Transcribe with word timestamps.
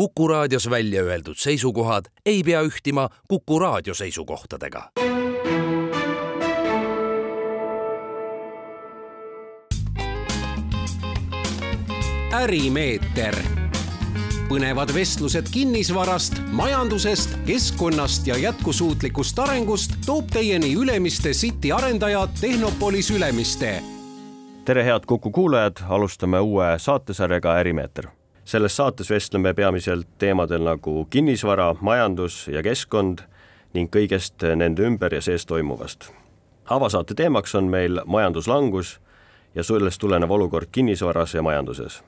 Kuku 0.00 0.28
raadios 0.28 0.70
välja 0.70 1.02
öeldud 1.02 1.34
seisukohad 1.36 2.04
ei 2.26 2.42
pea 2.42 2.62
ühtima 2.62 3.08
Kuku 3.28 3.58
raadio 3.58 3.94
seisukohtadega. 3.94 4.90
ärimeeter, 12.32 13.36
põnevad 14.48 14.94
vestlused 14.94 15.46
kinnisvarast, 15.52 16.40
majandusest, 16.52 17.36
keskkonnast 17.46 18.26
ja 18.26 18.38
jätkusuutlikust 18.38 19.38
arengust 19.38 19.92
toob 20.06 20.30
teieni 20.32 20.72
Ülemiste 20.74 21.30
City 21.30 21.72
arendaja 21.72 22.28
Tehnopolis 22.40 23.10
Ülemiste. 23.10 23.82
tere, 24.64 24.84
head 24.84 25.00
Kuku 25.06 25.30
kuulajad, 25.30 25.76
alustame 25.88 26.40
uue 26.40 26.78
saatesarjaga 26.78 27.54
Ärimeeter 27.54 28.19
selles 28.44 28.76
saates 28.76 29.10
vestleme 29.10 29.54
peamiselt 29.54 30.08
teemadel 30.18 30.64
nagu 30.64 31.04
kinnisvara, 31.10 31.74
majandus 31.80 32.48
ja 32.48 32.62
keskkond 32.62 33.18
ning 33.74 33.90
kõigest 33.94 34.42
nende 34.56 34.86
ümber 34.86 35.14
ja 35.14 35.20
sees 35.20 35.46
toimuvast. 35.46 36.10
avasaate 36.70 37.14
teemaks 37.14 37.54
on 37.54 37.64
meil 37.64 38.00
majanduslangus 38.06 39.00
ja 39.54 39.62
sellest 39.62 40.00
tulenev 40.00 40.30
olukord 40.30 40.68
kinnisvaras 40.72 41.34
ja 41.34 41.42
majanduses. 41.42 42.02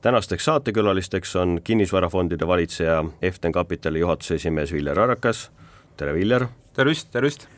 tänasteks 0.00 0.44
saatekülalisteks 0.44 1.36
on 1.36 1.60
kinnisvarafondide 1.64 2.46
valitseja 2.46 3.04
Eften 3.22 3.52
Kapitali 3.52 3.98
juhatuse 3.98 4.34
esimees 4.34 4.72
Viljar 4.72 5.00
Arakas, 5.00 5.50
tere 5.96 6.14
Viljar! 6.14 6.46
tervist, 6.72 7.10
tervist! 7.10 7.53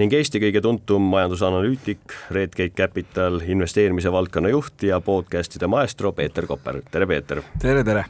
Ning 0.00 0.14
Eesti 0.16 0.40
kõige 0.40 0.60
tuntum 0.64 1.04
majandusanalüütik, 1.12 2.14
Redgate 2.32 2.72
Capital 2.76 3.42
investeerimise 3.44 4.12
valdkonna 4.12 4.48
juht 4.48 4.84
ja 4.88 5.00
podcast'ide 5.04 5.68
maestro 5.68 6.14
Peeter 6.16 6.46
Koper, 6.48 6.78
tere 6.90 7.06
Peeter! 7.06 7.42
tere, 7.60 7.82
tere! 7.84 8.04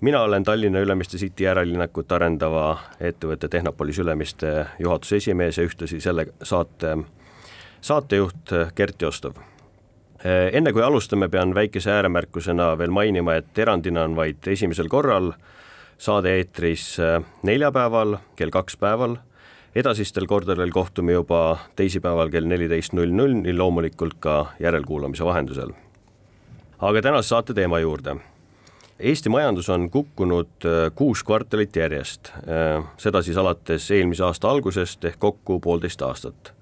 mina 0.00 0.22
olen 0.24 0.44
Tallinna 0.44 0.80
Ülemiste 0.80 1.18
City 1.20 1.44
järellinnakut 1.44 2.12
arendava 2.12 2.78
ettevõtte 3.00 3.48
Tehnopolis 3.52 3.98
Ülemiste 4.00 4.54
juhatuse 4.78 5.18
esimees 5.20 5.58
ja 5.60 5.66
ühtlasi 5.68 6.00
selle 6.00 6.26
saate 6.42 6.96
saatejuht 7.80 8.54
Gert 8.76 9.02
Jostov. 9.02 9.34
enne 10.52 10.72
kui 10.72 10.82
alustame, 10.82 11.28
pean 11.28 11.54
väikese 11.54 11.90
ääremärkusena 11.90 12.78
veel 12.78 12.90
mainima, 12.90 13.34
et 13.34 13.58
erandina 13.58 14.04
on 14.04 14.16
vaid 14.16 14.46
esimesel 14.46 14.88
korral 14.88 15.32
saade 15.98 16.32
eetris 16.38 16.96
neljapäeval 17.42 18.16
kell 18.36 18.50
kaks 18.50 18.76
päeval 18.76 19.18
edasistel 19.74 20.26
kordadel 20.26 20.70
kohtume 20.70 21.12
juba 21.12 21.58
teisipäeval 21.76 22.30
kell 22.30 22.48
neliteist 22.48 22.92
null 22.92 23.12
null, 23.16 23.40
loomulikult 23.56 24.18
ka 24.20 24.52
järelkuulamise 24.60 25.24
vahendusel. 25.24 25.72
aga 26.78 27.02
tänase 27.02 27.28
saate 27.28 27.54
teema 27.54 27.78
juurde. 27.78 28.16
Eesti 28.98 29.28
majandus 29.28 29.68
on 29.68 29.90
kukkunud 29.90 30.64
äh, 30.64 30.92
kuus 30.94 31.24
kvartalit 31.24 31.76
järjest, 31.76 32.28
äh, 32.28 32.84
seda 32.96 33.22
siis 33.22 33.36
alates 33.36 33.90
eelmise 33.90 34.24
aasta 34.24 34.50
algusest 34.50 35.04
ehk 35.04 35.18
kokku 35.18 35.60
poolteist 35.60 36.02
aastat. 36.02 36.52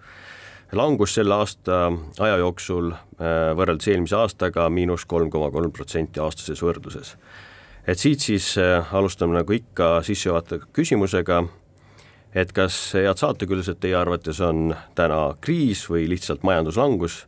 langus 0.72 1.14
selle 1.14 1.34
aasta 1.34 1.92
aja 2.18 2.36
jooksul 2.36 2.92
äh, 2.92 3.50
võrreldes 3.56 3.88
eelmise 3.88 4.16
aastaga 4.16 4.68
miinus 4.70 5.04
kolm 5.04 5.30
koma 5.30 5.50
kolm 5.50 5.72
protsenti 5.72 6.20
aastases 6.20 6.62
võrdluses 6.62 7.16
et 7.86 7.98
siit 7.98 8.20
siis 8.20 8.54
alustame 8.92 9.34
nagu 9.34 9.52
ikka 9.52 10.02
sissejuhatava 10.02 10.68
küsimusega 10.72 11.42
et 12.34 12.52
kas, 12.54 12.76
head 12.94 13.18
saatekülalised, 13.18 13.80
teie 13.82 13.96
arvates 13.98 14.40
on 14.44 14.74
täna 14.98 15.34
kriis 15.42 15.82
või 15.90 16.06
lihtsalt 16.10 16.44
majanduslangus 16.46 17.24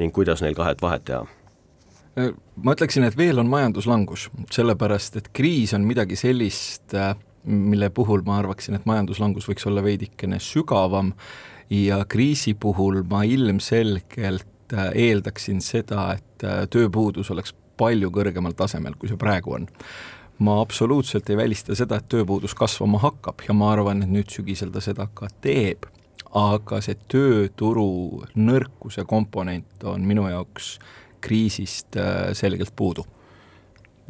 ning 0.00 0.14
kuidas 0.14 0.42
neil 0.42 0.56
kahet 0.58 0.82
vahet 0.82 1.04
teha? 1.08 1.26
ma 2.12 2.74
ütleksin, 2.76 3.06
et 3.08 3.16
veel 3.16 3.40
on 3.40 3.48
majanduslangus, 3.48 4.26
sellepärast 4.52 5.16
et 5.16 5.30
kriis 5.32 5.72
on 5.72 5.86
midagi 5.88 6.18
sellist, 6.20 6.92
mille 7.48 7.88
puhul 7.90 8.20
ma 8.26 8.36
arvaksin, 8.42 8.76
et 8.76 8.84
majanduslangus 8.86 9.48
võiks 9.48 9.64
olla 9.70 9.80
veidikene 9.84 10.36
sügavam 10.42 11.14
ja 11.72 12.02
kriisi 12.04 12.52
puhul 12.52 13.00
ma 13.08 13.22
ilmselgelt 13.24 14.76
eeldaksin 14.92 15.64
seda, 15.64 16.10
et 16.18 16.44
tööpuudus 16.72 17.32
oleks 17.32 17.54
palju 17.80 18.12
kõrgemal 18.12 18.52
tasemel, 18.56 18.98
kui 19.00 19.08
see 19.08 19.20
praegu 19.20 19.56
on 19.56 19.70
ma 20.42 20.58
absoluutselt 20.60 21.30
ei 21.30 21.38
välista 21.38 21.76
seda, 21.78 21.98
et 22.00 22.08
tööpuudus 22.10 22.54
kasvama 22.58 23.00
hakkab 23.02 23.44
ja 23.46 23.54
ma 23.56 23.72
arvan, 23.72 24.02
et 24.02 24.10
nüüd 24.10 24.30
sügisel 24.32 24.72
ta 24.74 24.82
seda 24.84 25.06
ka 25.14 25.30
teeb, 25.44 25.86
aga 26.38 26.80
see 26.84 26.98
tööturu 27.12 28.24
nõrkuse 28.34 29.04
komponent 29.08 29.84
on 29.86 30.04
minu 30.08 30.26
jaoks 30.30 30.76
kriisist 31.22 31.98
äh, 32.00 32.32
selgelt 32.36 32.74
puudu 32.76 33.06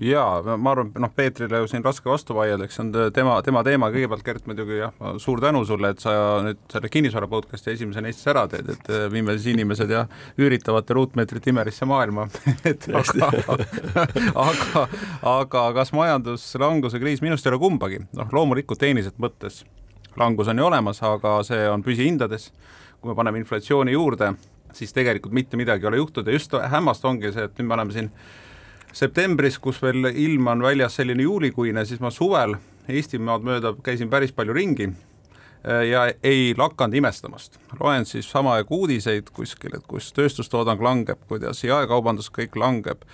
jaa, 0.02 0.56
ma 0.56 0.72
arvan, 0.72 0.90
noh, 1.02 1.10
Peetrile 1.14 1.62
ju 1.62 1.68
siin 1.70 1.84
raske 1.84 2.08
vastu 2.10 2.34
vaielda, 2.36 2.66
eks 2.66 2.78
see 2.78 2.84
on 2.84 2.92
tema, 3.14 3.36
tema 3.46 3.62
teema, 3.66 3.90
kõigepealt 3.94 4.24
Gert 4.26 4.48
muidugi 4.50 4.78
jah, 4.80 4.94
suur 5.22 5.42
tänu 5.42 5.62
sulle, 5.68 5.92
et 5.94 6.02
sa 6.02 6.14
nüüd 6.46 6.60
selle 6.72 6.90
kinnisvara 6.92 7.28
podcast'i 7.30 7.74
esimesena 7.74 8.10
Eestis 8.10 8.30
ära 8.32 8.44
teed, 8.50 8.70
et 8.74 8.90
äh, 8.92 9.06
viime 9.12 9.36
siis 9.36 9.52
inimesed 9.54 9.92
jah, 9.92 10.10
üüritavate 10.40 10.96
ruutmeetrite 10.98 11.52
imelisse 11.52 11.88
maailma. 11.88 12.28
Et 12.72 12.84
aga, 12.94 13.28
aga, 14.38 14.82
aga 15.32 15.62
kas 15.76 15.92
majanduslanguse 15.96 17.00
kriis, 17.02 17.22
minust 17.24 17.46
ei 17.46 17.52
ole 17.52 17.60
kumbagi, 17.62 18.02
noh, 18.16 18.30
loomulikult 18.34 18.80
tehniliselt 18.82 19.18
mõttes 19.22 19.62
langus 20.16 20.48
on 20.48 20.58
ju 20.58 20.66
olemas, 20.66 21.00
aga 21.06 21.38
see 21.46 21.66
on 21.70 21.82
püsihindades, 21.84 22.50
kui 23.00 23.10
me 23.10 23.16
paneme 23.18 23.40
inflatsiooni 23.40 23.94
juurde, 23.94 24.32
siis 24.76 24.92
tegelikult 24.94 25.34
mitte 25.36 25.58
midagi 25.60 25.86
ei 25.86 25.92
ole 25.92 26.00
juhtunud 26.00 26.28
ja 26.28 26.36
just 26.36 26.54
hämmastav 26.74 27.12
ongi 27.12 27.32
see, 27.32 27.46
et 27.48 27.58
nüüd 27.58 27.68
me 27.68 27.76
oleme 27.76 27.96
siin 27.96 28.10
septembris, 28.92 29.58
kus 29.58 29.80
veel 29.82 30.10
ilm 30.10 30.46
on 30.52 30.62
väljas 30.62 30.98
selline 31.00 31.22
juulikuine, 31.22 31.84
siis 31.88 32.00
ma 32.00 32.10
suvel 32.10 32.56
Eestimaad 32.90 33.44
mööda 33.46 33.70
käisin 33.84 34.10
päris 34.10 34.32
palju 34.34 34.54
ringi 34.56 34.88
äh, 34.88 35.84
ja 35.86 36.08
ei 36.22 36.54
lakanud 36.58 36.96
imestamast. 36.98 37.58
loen 37.80 38.06
siis 38.06 38.30
sama 38.30 38.56
aeg 38.56 38.70
uudiseid 38.70 39.30
kuskil, 39.32 39.76
et 39.76 39.86
kus 39.86 40.12
tööstustoodang 40.12 40.82
langeb, 40.82 41.20
kuidas 41.28 41.62
jaekaubandus 41.64 42.30
kõik 42.30 42.58
langeb 42.58 43.06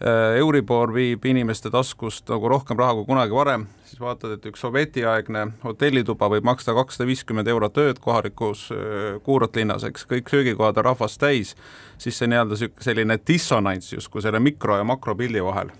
Euribor 0.00 0.94
viib 0.94 1.26
inimeste 1.28 1.68
taskust 1.70 2.30
nagu 2.32 2.48
rohkem 2.48 2.78
raha 2.80 2.94
kui 2.96 3.04
kunagi 3.10 3.34
varem, 3.36 3.66
siis 3.84 4.00
vaatad, 4.00 4.32
et 4.38 4.46
üks 4.48 4.62
sovjetiaegne 4.64 5.42
hotellituba 5.60 6.30
võib 6.32 6.46
maksta 6.48 6.72
kakssada 6.76 7.08
viiskümmend 7.10 7.50
eurot 7.52 7.76
ööd 7.82 8.00
kohalikus 8.00 8.70
äh, 8.72 9.18
Kuurotlinnas, 9.26 9.84
eks, 9.90 10.06
kõik 10.08 10.32
söögikohad 10.32 10.80
on 10.80 10.88
rahvast 10.88 11.20
täis, 11.20 11.52
siis 12.00 12.16
see 12.16 12.30
nii-öelda 12.32 12.56
selline 12.80 13.20
dissonants 13.20 13.92
justkui 13.92 14.24
selle 14.24 14.40
mikro- 14.40 14.80
ja 14.80 14.88
makropildi 14.88 15.44
vahel 15.44 15.74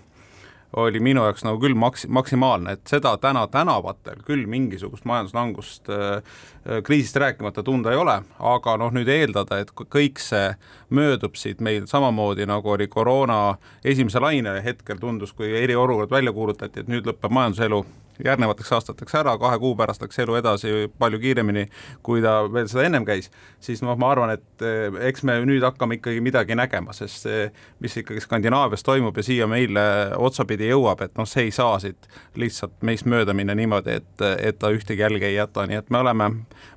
oli 0.73 0.99
minu 1.03 1.23
jaoks 1.25 1.43
nagu 1.45 1.59
küll 1.61 1.75
maks-, 1.75 2.07
maksimaalne, 2.07 2.77
et 2.77 2.91
seda 2.91 3.13
täna 3.21 3.43
tänavatel 3.51 4.21
küll 4.27 4.45
mingisugust 4.49 5.05
majanduslangust 5.09 5.89
äh, 5.91 6.21
äh, 6.65 6.83
kriisist 6.83 7.19
rääkimata 7.19 7.63
tunda 7.63 7.91
ei 7.91 7.99
ole, 7.99 8.21
aga 8.39 8.77
noh, 8.79 8.93
nüüd 8.95 9.11
eeldada, 9.11 9.61
et 9.61 9.73
kõik 9.75 10.21
see 10.23 10.53
möödub 10.89 11.35
siit 11.39 11.61
meil 11.63 11.87
samamoodi, 11.91 12.47
nagu 12.49 12.75
oli 12.75 12.87
koroona 12.91 13.57
esimese 13.83 14.23
laine 14.23 14.59
hetkel 14.63 15.01
tundus, 15.01 15.33
kui 15.35 15.51
eriolukord 15.63 16.11
välja 16.11 16.33
kuulutati, 16.35 16.83
et 16.85 16.91
nüüd 16.91 17.09
lõpeb 17.09 17.33
majanduselu 17.35 17.83
järgnevateks 18.25 18.71
aastateks 18.77 19.15
ära, 19.21 19.35
kahe 19.41 19.59
kuu 19.61 19.73
pärast 19.79 20.03
läks 20.03 20.19
elu 20.23 20.35
edasi 20.39 20.73
palju 20.99 21.19
kiiremini, 21.21 21.65
kui 22.05 22.21
ta 22.23 22.41
veel 22.51 22.69
seda 22.71 22.85
ennem 22.87 23.05
käis, 23.07 23.31
siis 23.63 23.81
noh, 23.85 23.97
ma 23.99 24.11
arvan, 24.13 24.33
et 24.37 24.65
eh, 24.65 24.99
eks 25.09 25.25
me 25.27 25.37
nüüd 25.47 25.65
hakkame 25.65 25.99
ikkagi 25.99 26.21
midagi 26.23 26.57
nägema, 26.57 26.95
sest 26.97 27.25
see, 27.27 27.47
mis 27.83 27.97
ikkagi 28.01 28.23
Skandinaavias 28.23 28.85
toimub 28.87 29.17
ja 29.17 29.25
siia 29.25 29.47
meile 29.51 29.83
otsapidi 30.17 30.69
jõuab, 30.71 31.05
et 31.05 31.17
noh, 31.19 31.29
see 31.29 31.47
ei 31.49 31.55
saa 31.55 31.79
siit 31.83 32.09
lihtsalt 32.39 32.77
meist 32.87 33.09
mööda 33.09 33.35
minna 33.37 33.55
niimoodi, 33.57 33.97
et, 34.01 34.27
et 34.37 34.59
ta 34.61 34.71
ühtegi 34.73 35.05
jälge 35.05 35.29
ei 35.29 35.37
jäta, 35.39 35.65
nii 35.69 35.81
et 35.81 35.89
me 35.93 36.01
oleme 36.03 36.29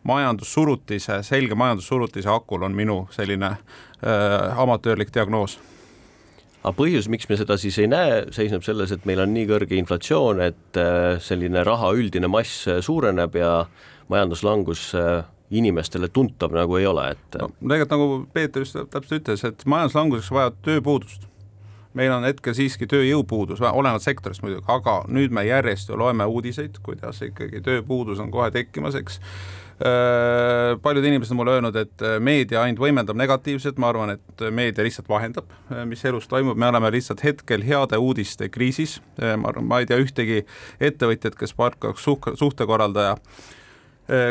majandussurutise, 0.09 1.23
selge 1.27 1.59
majandussurutise 1.59 2.31
hakul 2.33 2.67
on 2.67 2.75
minu 2.77 3.05
selline 3.15 3.55
äh, 3.55 4.61
amatöörlik 4.61 5.15
diagnoos 5.15 5.59
aga 6.65 6.73
põhjus, 6.79 7.11
miks 7.13 7.29
me 7.29 7.37
seda 7.37 7.59
siis 7.61 7.77
ei 7.83 7.89
näe, 7.91 8.23
seisneb 8.35 8.65
selles, 8.65 8.93
et 8.95 9.05
meil 9.09 9.21
on 9.25 9.35
nii 9.35 9.49
kõrge 9.51 9.77
inflatsioon, 9.77 10.41
et 10.47 10.81
äh, 10.81 11.19
selline 11.23 11.65
raha 11.67 11.93
üldine 11.97 12.31
mass 12.33 12.65
äh, 12.71 12.81
suureneb 12.85 13.37
ja 13.37 13.53
majanduslangus 14.13 14.87
äh, 14.97 15.27
inimestele 15.55 16.09
tuntav 16.09 16.55
nagu 16.57 16.79
ei 16.81 16.89
ole, 16.89 17.11
et 17.15 17.39
no, 17.41 17.51
tegelikult 17.61 17.95
nagu 17.95 18.09
Peeter 18.33 18.65
just 18.65 18.81
täpselt 18.91 19.21
ütles, 19.21 19.45
et 19.45 19.65
majanduslanguseks 19.69 20.33
vaja 20.33 20.55
tööpuudust. 20.65 21.29
meil 21.95 22.11
on 22.11 22.25
hetkel 22.27 22.57
siiski 22.59 22.89
tööjõupuudus, 22.91 23.61
olenevalt 23.61 24.03
sektorist 24.03 24.43
muidugi, 24.43 24.65
aga 24.67 25.05
nüüd 25.07 25.31
me 25.31 25.45
järjest 25.47 25.93
ju 25.93 25.99
loeme 26.01 26.25
uudiseid, 26.27 26.81
kuidas 26.83 27.21
ikkagi 27.23 27.61
tööpuudus 27.63 28.19
on 28.19 28.33
kohe 28.35 28.51
tekkimas, 28.51 28.97
eks 28.99 29.21
paljud 30.83 31.05
inimesed 31.05 31.33
on 31.33 31.37
mulle 31.37 31.57
öelnud, 31.57 31.77
et 31.77 32.03
äh, 32.03 32.19
meedia 32.23 32.63
ainult 32.63 32.83
võimendab 32.83 33.19
negatiivset, 33.19 33.79
ma 33.83 33.91
arvan, 33.91 34.15
et 34.15 34.45
meedia 34.55 34.85
lihtsalt 34.87 35.09
vahendab, 35.11 35.51
äh, 35.73 35.83
mis 35.89 36.05
elus 36.07 36.29
toimub, 36.31 36.59
me 36.59 36.69
oleme 36.71 36.93
lihtsalt 36.95 37.25
hetkel 37.25 37.65
heade 37.67 37.99
uudiste 37.99 38.49
kriisis, 38.55 39.01
ma 39.19 39.51
arvan, 39.51 39.67
ma 39.67 39.83
ei 39.83 39.91
tea 39.91 39.99
ühtegi 40.03 40.45
ettevõtjat, 40.81 41.37
kes 41.41 41.57
palkaks 41.59 42.07
suht-, 42.07 42.35
suhtekorraldaja 42.39 43.19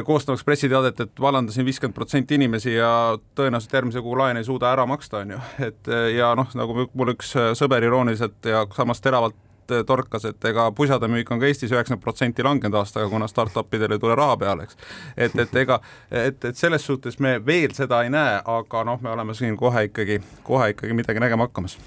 koostamaks 0.05 0.43
pressiteadet, 0.45 0.99
et 1.01 1.21
vallandasin 1.21 1.65
viiskümmend 1.65 1.95
protsenti 1.97 2.37
inimesi 2.37 2.75
ja 2.75 3.17
tõenäoliselt 3.33 3.71
järgmise 3.73 4.03
kuu 4.05 4.13
laene 4.19 4.43
ei 4.43 4.45
suuda 4.45 4.69
ära 4.69 4.85
maksta, 4.85 5.23
on 5.23 5.33
ju, 5.33 5.39
et 5.65 5.89
ja 6.13 6.27
noh, 6.37 6.51
nagu 6.53 6.85
mul 6.93 7.13
üks 7.15 7.33
sõber 7.57 7.81
irooniliselt 7.81 8.51
ja 8.53 8.67
samas 8.77 9.01
teravalt 9.01 9.39
et 9.63 9.87
torkas, 9.87 10.25
et 10.25 10.45
ega 10.45 10.69
pusade 10.75 11.07
müük 11.11 11.31
on 11.31 11.41
ka 11.41 11.49
Eestis 11.49 11.71
üheksakümmend 11.71 12.03
protsenti 12.03 12.43
langenud 12.43 12.77
aastaga, 12.79 13.09
kuna 13.09 13.27
startup 13.27 13.73
idel 13.73 13.95
ei 13.95 13.99
tule 13.99 14.15
raha 14.15 14.37
peale, 14.37 14.67
eks. 14.67 14.77
et, 15.17 15.35
et 15.39 15.55
ega, 15.63 15.79
et, 16.11 16.45
et 16.45 16.57
selles 16.57 16.85
suhtes 16.85 17.19
me 17.19 17.37
veel 17.45 17.75
seda 17.77 18.03
ei 18.03 18.11
näe, 18.13 18.39
aga 18.57 18.83
noh, 18.87 19.01
me 19.01 19.13
oleme 19.13 19.35
siin 19.37 19.57
kohe 19.57 19.87
ikkagi, 19.89 20.21
kohe 20.43 20.73
ikkagi 20.75 20.97
midagi 20.97 21.23
nägema 21.23 21.47
hakkamas 21.49 21.77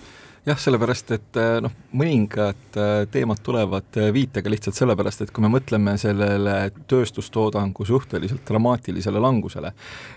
jah, 0.47 0.59
sellepärast 0.61 1.11
et 1.17 1.39
äh, 1.41 1.57
noh, 1.65 1.73
mõningad 1.97 2.79
äh, 2.79 3.01
teemad 3.11 3.41
tulevad 3.45 3.99
äh, 3.99 4.13
viitega 4.15 4.51
lihtsalt 4.51 4.79
sellepärast, 4.79 5.25
et 5.25 5.33
kui 5.35 5.43
me 5.43 5.51
mõtleme 5.51 5.97
sellele 5.99 6.55
tööstustoodangu 6.91 7.87
suhteliselt 7.89 8.45
dramaatilisele 8.47 9.23
langusele, 9.23 9.73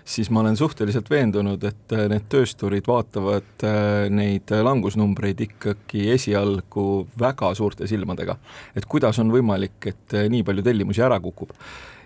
siis 0.05 0.29
ma 0.29 0.43
olen 0.43 0.57
suhteliselt 0.59 1.09
veendunud, 1.09 1.65
et 1.65 1.97
need 2.13 2.29
töösturid 2.29 2.85
vaatavad 2.87 3.65
neid 4.13 4.51
langusnumbreid 4.69 5.41
ikkagi 5.47 6.09
esialgu 6.13 6.85
väga 7.19 7.53
suurte 7.57 7.87
silmadega. 7.89 8.37
et 8.75 8.85
kuidas 8.85 9.19
on 9.19 9.31
võimalik, 9.33 9.79
et 9.89 10.19
nii 10.29 10.43
palju 10.45 10.65
tellimusi 10.65 11.01
ära 11.05 11.19
kukub 11.19 11.55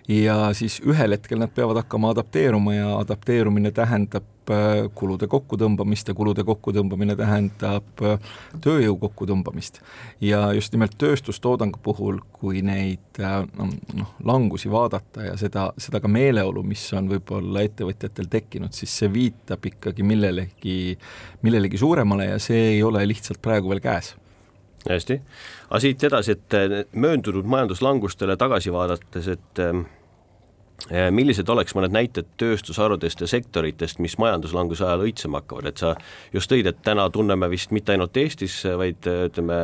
ja 0.08 0.52
siis 0.52 0.80
ühel 0.84 1.16
hetkel 1.16 1.40
nad 1.40 1.52
peavad 1.54 1.80
hakkama 1.80 2.10
adapteeruma 2.12 2.74
ja 2.74 2.88
adapteerumine 2.98 3.70
tähendab 3.72 4.50
äh, 4.52 4.84
kulude 4.94 5.26
kokkutõmbamist 5.30 6.08
ja 6.10 6.14
kulude 6.14 6.44
kokkutõmbamine 6.44 7.16
tähendab 7.16 8.02
äh, 8.04 8.18
tööjõu 8.64 8.98
kokkutõmbamist. 9.06 9.80
ja 10.20 10.52
just 10.52 10.72
nimelt 10.72 10.98
tööstustoodangu 11.00 11.80
puhul, 11.82 12.20
kui 12.32 12.60
neid 12.62 13.20
äh, 13.20 13.40
noh, 13.94 14.12
langusi 14.24 14.70
vaadata 14.70 15.30
ja 15.30 15.38
seda, 15.40 15.70
seda 15.78 16.00
ka 16.04 16.08
meeleolu, 16.08 16.62
mis 16.62 16.84
on 16.92 17.08
võib-olla 17.08 17.64
ettevõtjatel 17.64 18.28
tekkinud, 18.30 18.76
siis 18.76 18.98
see 18.98 19.12
viitab 19.12 19.64
ikkagi 19.72 20.04
millelegi, 20.04 20.98
millelegi 21.42 21.80
suuremale 21.80 22.34
ja 22.34 22.38
see 22.38 22.74
ei 22.74 22.82
ole 22.82 23.06
lihtsalt 23.08 23.40
praegu 23.42 23.72
veel 23.72 23.80
käes 23.84 24.14
hästi, 24.90 25.18
aga 25.68 25.80
siit 25.82 26.04
edasi, 26.04 26.36
et 26.36 26.56
eh, 26.58 26.74
mööndunud 26.92 27.46
majanduslangustele 27.48 28.36
tagasi 28.40 28.72
vaadates, 28.72 29.28
et 29.32 29.62
eh, 29.62 29.80
eh, 30.90 31.08
millised 31.14 31.48
oleks 31.48 31.76
mõned 31.76 31.94
näited 31.94 32.28
tööstusharudest 32.40 33.24
ja 33.24 33.30
sektoritest, 33.30 34.02
mis 34.04 34.18
majanduslanguse 34.20 34.86
ajal 34.86 35.06
õitsema 35.08 35.42
hakkavad, 35.42 35.70
et 35.70 35.82
sa 35.82 35.94
just 36.34 36.52
tõid, 36.52 36.68
et 36.70 36.82
täna 36.84 37.08
tunneme 37.10 37.50
vist 37.52 37.74
mitte 37.74 37.94
ainult 37.94 38.16
Eestis, 38.20 38.60
vaid 38.78 39.08
ütleme, 39.14 39.58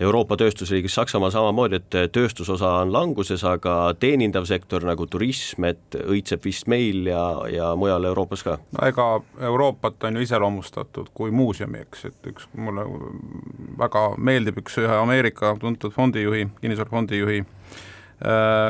Euroopa 0.00 0.36
tööstusriigis 0.40 0.94
Saksamaal 0.96 1.32
samamoodi, 1.34 1.76
et 1.76 2.12
tööstusosa 2.14 2.70
on 2.80 2.92
languses, 2.92 3.42
aga 3.44 3.92
teenindav 4.00 4.46
sektor 4.48 4.84
nagu 4.88 5.04
turism, 5.10 5.66
et 5.68 5.96
õitseb 6.00 6.46
vist 6.46 6.70
meil 6.72 7.04
ja, 7.10 7.24
ja 7.52 7.74
mujal 7.76 8.08
Euroopas 8.08 8.44
ka? 8.46 8.56
no 8.76 8.86
ega 8.88 9.08
Euroopat 9.50 10.08
on 10.08 10.16
ju 10.16 10.24
iseloomustatud 10.24 11.12
kui 11.14 11.34
muuseumi, 11.34 11.84
eks, 11.84 12.06
et 12.08 12.32
üks 12.32 12.48
mulle 12.56 12.86
väga 13.80 14.06
meeldib 14.16 14.62
üks 14.64 14.80
ühe 14.80 14.96
Ameerika 15.02 15.52
tuntud 15.60 15.92
fondijuhi, 15.92 16.46
kinnisvarafondijuhi 16.64 17.44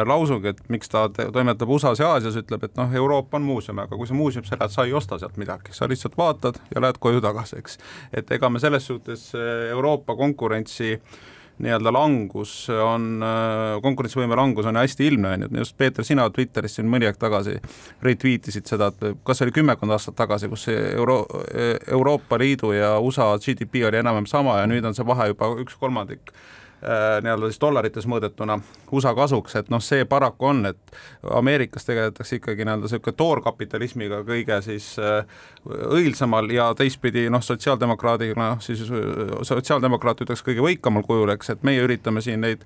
lausung, 0.07 0.45
et 0.47 0.61
miks 0.71 0.91
ta 0.91 1.09
toimetab 1.11 1.71
USA-s 1.75 2.03
ja 2.03 2.13
Aasias, 2.15 2.37
ütleb, 2.39 2.65
et 2.67 2.77
noh, 2.79 2.93
Euroopa 3.03 3.39
on 3.41 3.47
muuseum, 3.49 3.81
aga 3.83 3.99
kui 3.99 4.07
sa 4.07 4.15
muuseumisse 4.15 4.59
lähed, 4.59 4.75
sa 4.75 4.87
ei 4.87 4.95
osta 4.95 5.19
sealt 5.19 5.41
midagi, 5.41 5.75
sa 5.75 5.89
lihtsalt 5.91 6.15
vaatad 6.19 6.61
ja 6.75 6.83
lähed 6.85 7.01
koju 7.03 7.23
tagasi, 7.25 7.59
eks. 7.59 7.79
et 8.15 8.31
ega 8.37 8.51
me 8.51 8.63
selles 8.63 8.87
suhtes 8.87 9.31
äh, 9.35 9.71
Euroopa 9.75 10.15
konkurentsi 10.17 11.01
nii-öelda 11.61 11.93
langus 11.93 12.53
on, 12.71 13.09
äh, 13.27 13.81
konkurentsivõime 13.83 14.39
langus 14.39 14.71
on 14.71 14.79
hästi 14.81 15.11
ilmne, 15.11 15.35
on 15.35 15.45
ju, 15.45 15.51
just 15.65 15.77
Peeter, 15.77 16.07
sina 16.07 16.29
Twitteris 16.31 16.79
siin 16.79 16.89
mõni 16.89 17.11
aeg 17.11 17.19
tagasi 17.21 17.57
retweetisid 18.07 18.71
seda, 18.71 18.93
et 18.95 19.21
kas 19.27 19.43
oli 19.45 19.57
kümmekond 19.59 19.97
aastat 19.97 20.17
tagasi, 20.23 20.49
kus 20.53 20.69
see 20.71 20.79
Euro-, 20.95 21.27
Euroopa 21.91 22.39
Liidu 22.41 22.73
ja 22.77 22.95
USA 23.03 23.33
GDP 23.43 23.85
oli 23.91 24.01
enam-vähem 24.01 24.31
sama 24.31 24.61
ja 24.63 24.71
nüüd 24.71 24.87
on 24.87 24.97
see 24.97 25.07
vahe 25.07 25.33
juba 25.35 25.53
üks 25.61 25.77
kolmandik 25.81 26.33
Äh, 26.33 26.59
nii-öelda 26.81 27.51
siis 27.51 27.61
dollarites 27.61 28.07
mõõdetuna 28.09 28.57
USA 28.97 29.13
kasuks, 29.15 29.57
et 29.61 29.69
noh, 29.73 29.83
see 29.85 30.07
paraku 30.09 30.49
on, 30.51 30.65
et 30.71 30.95
Ameerikas 31.37 31.85
tegeletakse 31.85 32.39
ikkagi 32.39 32.65
nii-öelda 32.65 32.89
niisugune 32.89 33.17
toorkapitalismiga 33.17 34.23
kõige 34.29 34.61
siis 34.65 34.93
äh, 34.99 35.45
õilsamal 35.67 36.49
ja 36.55 36.71
teistpidi 36.79 37.27
noh, 37.33 37.45
sotsiaaldemokraadina 37.45 38.49
noh, 38.55 38.65
siis 38.65 38.83
äh, 38.89 39.37
sotsiaaldemokraat 39.47 40.25
ütleks 40.25 40.45
kõige 40.47 40.65
võikamal 40.65 41.05
kujul, 41.07 41.35
eks, 41.37 41.55
et 41.55 41.69
meie 41.69 41.85
üritame 41.85 42.25
siin 42.25 42.41
neid 42.45 42.65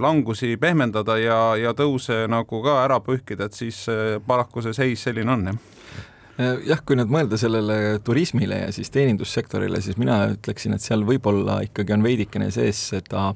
langusi 0.00 0.54
pehmendada 0.60 1.16
ja, 1.20 1.38
ja 1.60 1.74
tõuse 1.76 2.24
nagu 2.30 2.62
ka 2.64 2.80
ära 2.84 3.00
pühkida, 3.04 3.48
et 3.48 3.56
siis 3.56 3.84
paraku 4.26 4.62
see 4.64 4.76
seis 4.76 5.08
selline 5.08 5.32
on, 5.34 5.48
jah. 5.52 5.58
Äh, 5.58 5.73
jah, 6.38 6.80
kui 6.86 6.98
nüüd 6.98 7.12
mõelda 7.14 7.38
sellele 7.40 8.00
turismile 8.04 8.64
ja 8.64 8.72
siis 8.74 8.90
teenindussektorile, 8.94 9.80
siis 9.84 9.98
mina 10.00 10.24
ütleksin, 10.32 10.74
et 10.74 10.82
seal 10.82 11.06
võib-olla 11.06 11.60
ikkagi 11.66 11.94
on 11.94 12.04
veidikene 12.06 12.50
sees 12.54 12.80
seda 12.94 13.30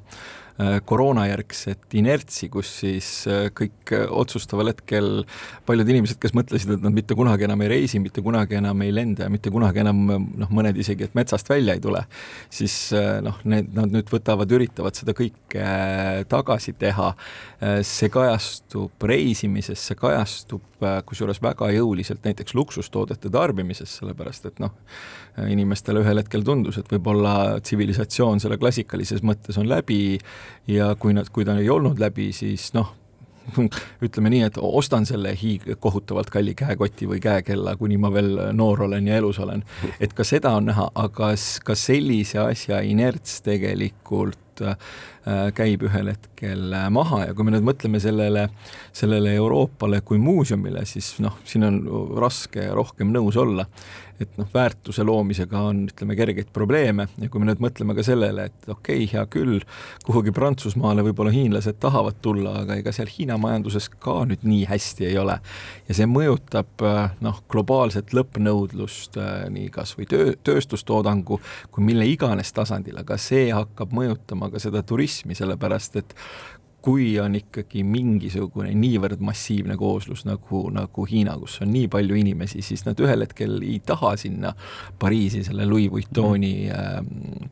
koroonajärgset 0.59 1.95
inertsi, 1.95 2.49
kus 2.51 2.71
siis 2.81 3.09
äh, 3.31 3.47
kõik 3.55 3.93
äh, 3.95 4.07
otsustaval 4.11 4.73
hetkel 4.73 5.23
paljud 5.69 5.93
inimesed, 5.93 6.19
kes 6.19 6.35
mõtlesid, 6.35 6.73
et 6.75 6.83
nad 6.83 6.95
mitte 6.97 7.15
kunagi 7.19 7.47
enam 7.47 7.63
ei 7.63 7.71
reisi, 7.71 8.01
mitte 8.03 8.25
kunagi 8.27 8.59
enam 8.59 8.83
ei 8.83 8.91
lenda 8.95 9.29
ja 9.29 9.31
mitte 9.31 9.53
kunagi 9.55 9.85
enam 9.85 10.01
noh, 10.11 10.51
mõned 10.51 10.81
isegi, 10.83 11.07
et 11.07 11.15
metsast 11.19 11.51
välja 11.51 11.77
ei 11.79 11.83
tule, 11.85 12.03
siis 12.51 12.75
noh, 13.23 13.39
need, 13.47 13.71
nad 13.77 13.95
nüüd 13.95 14.11
võtavad, 14.11 14.51
üritavad 14.59 14.99
seda 14.99 15.15
kõike 15.17 15.69
tagasi 16.31 16.75
teha. 16.79 17.13
see 17.87 18.11
kajastub 18.13 19.07
reisimises, 19.11 19.81
see 19.83 19.99
kajastub 19.99 20.83
kusjuures 21.07 21.41
väga 21.43 21.71
jõuliselt 21.75 22.27
näiteks 22.27 22.55
luksustoodete 22.55 23.31
tarbimises, 23.31 23.97
sellepärast 23.99 24.51
et 24.51 24.61
noh, 24.63 24.75
inimestele 25.47 26.03
ühel 26.03 26.23
hetkel 26.23 26.45
tundus, 26.47 26.81
et 26.81 26.89
võib-olla 26.93 27.59
tsivilisatsioon 27.63 28.43
selle 28.43 28.59
klassikalises 28.61 29.25
mõttes 29.27 29.59
on 29.61 29.69
läbi 29.71 30.19
ja 30.71 30.95
kui 30.99 31.15
nad, 31.17 31.31
kui 31.33 31.47
ta 31.47 31.59
ei 31.61 31.71
olnud 31.71 32.01
läbi, 32.03 32.33
siis 32.37 32.71
noh, 32.77 32.95
ütleme 34.05 34.33
nii, 34.33 34.43
et 34.49 34.59
ostan 34.61 35.07
selle 35.09 35.33
hiig-, 35.39 35.69
kohutavalt 35.81 36.31
kalli 36.33 36.55
käekoti 36.59 37.09
või 37.11 37.21
käekella, 37.23 37.77
kuni 37.81 37.99
ma 38.01 38.11
veel 38.13 38.35
noor 38.57 38.87
olen 38.89 39.09
ja 39.09 39.21
elus 39.21 39.39
olen. 39.43 39.65
et 40.01 40.13
ka 40.17 40.27
seda 40.27 40.55
on 40.59 40.69
näha, 40.71 40.91
aga 40.95 41.33
ka 41.65 41.79
sellise 41.79 42.41
asja 42.45 42.81
inerts 42.85 43.41
tegelikult 43.47 44.63
äh, 44.65 44.77
käib 45.57 45.85
ühel 45.89 46.13
hetkel 46.13 46.75
maha 46.93 47.27
ja 47.27 47.37
kui 47.37 47.47
me 47.47 47.55
nüüd 47.55 47.67
mõtleme 47.67 48.01
sellele, 48.03 48.49
sellele 48.97 49.35
Euroopale 49.37 50.01
kui 50.05 50.21
muuseumile, 50.23 50.85
siis 50.89 51.15
noh, 51.25 51.41
siin 51.49 51.67
on 51.69 51.81
raske 52.21 52.69
rohkem 52.75 53.13
nõus 53.15 53.37
olla 53.41 53.69
et 54.21 54.39
noh, 54.41 54.49
väärtuse 54.55 55.05
loomisega 55.07 55.61
on, 55.71 55.85
ütleme, 55.93 56.17
kergeid 56.19 56.51
probleeme 56.55 57.09
ja 57.21 57.29
kui 57.31 57.43
me 57.43 57.49
nüüd 57.49 57.63
mõtleme 57.63 57.95
ka 57.97 58.05
sellele, 58.07 58.49
et 58.51 58.69
okei 58.69 59.05
okay,, 59.05 59.09
hea 59.13 59.25
küll, 59.31 59.63
kuhugi 60.07 60.35
Prantsusmaale 60.35 61.05
võib-olla 61.07 61.33
hiinlased 61.35 61.79
tahavad 61.83 62.19
tulla, 62.25 62.57
aga 62.65 62.79
ega 62.81 62.95
seal 62.95 63.11
Hiina 63.13 63.39
majanduses 63.41 63.89
ka 64.03 64.21
nüüd 64.29 64.45
nii 64.49 64.65
hästi 64.71 65.09
ei 65.11 65.19
ole. 65.19 65.39
ja 65.89 65.97
see 65.97 66.09
mõjutab 66.11 66.85
noh, 67.25 67.43
globaalset 67.51 68.15
lõppnõudlust 68.17 69.19
nii 69.55 69.71
kas 69.75 69.95
või 69.99 70.09
töö, 70.11 70.35
tööstustoodangu 70.45 71.41
kui 71.71 71.85
mille 71.85 72.07
iganes 72.09 72.53
tasandil, 72.57 72.99
aga 73.01 73.19
see 73.21 73.49
hakkab 73.55 73.95
mõjutama 73.95 74.51
ka 74.53 74.63
seda 74.63 74.83
turismi, 74.87 75.37
sellepärast 75.39 76.01
et 76.03 76.15
kui 76.83 77.09
on 77.19 77.35
ikkagi 77.35 77.83
mingisugune 77.83 78.71
niivõrd 78.79 79.23
massiivne 79.25 79.75
kooslus 79.79 80.23
nagu, 80.29 80.63
nagu 80.75 81.07
Hiina, 81.11 81.35
kus 81.41 81.59
on 81.65 81.73
nii 81.75 81.89
palju 81.91 82.19
inimesi, 82.21 82.63
siis 82.63 82.85
nad 82.87 83.01
ühel 83.03 83.25
hetkel 83.27 83.59
ei 83.67 83.81
taha 83.85 84.15
sinna 84.21 84.53
Pariisi 84.99 85.43
selle 85.47 85.67
Louis 85.67 85.91
Vuittoni 85.91 86.53
äh, 86.71 87.01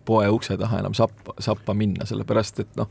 poe 0.06 0.28
ukse 0.30 0.56
taha 0.60 0.80
enam 0.84 0.94
sappa, 0.94 1.34
sappa 1.42 1.74
minna, 1.74 2.06
sellepärast 2.06 2.62
et 2.62 2.78
noh, 2.78 2.90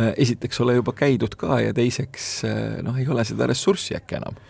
äh, 0.00 0.12
esiteks 0.26 0.60
ole 0.66 0.78
juba 0.80 0.96
käidud 0.96 1.38
ka 1.38 1.60
ja 1.62 1.74
teiseks 1.76 2.30
äh, 2.50 2.60
noh, 2.86 2.98
ei 2.98 3.06
ole 3.08 3.24
seda 3.28 3.46
ressurssi 3.46 3.96
äkki 3.98 4.18
enam 4.18 4.42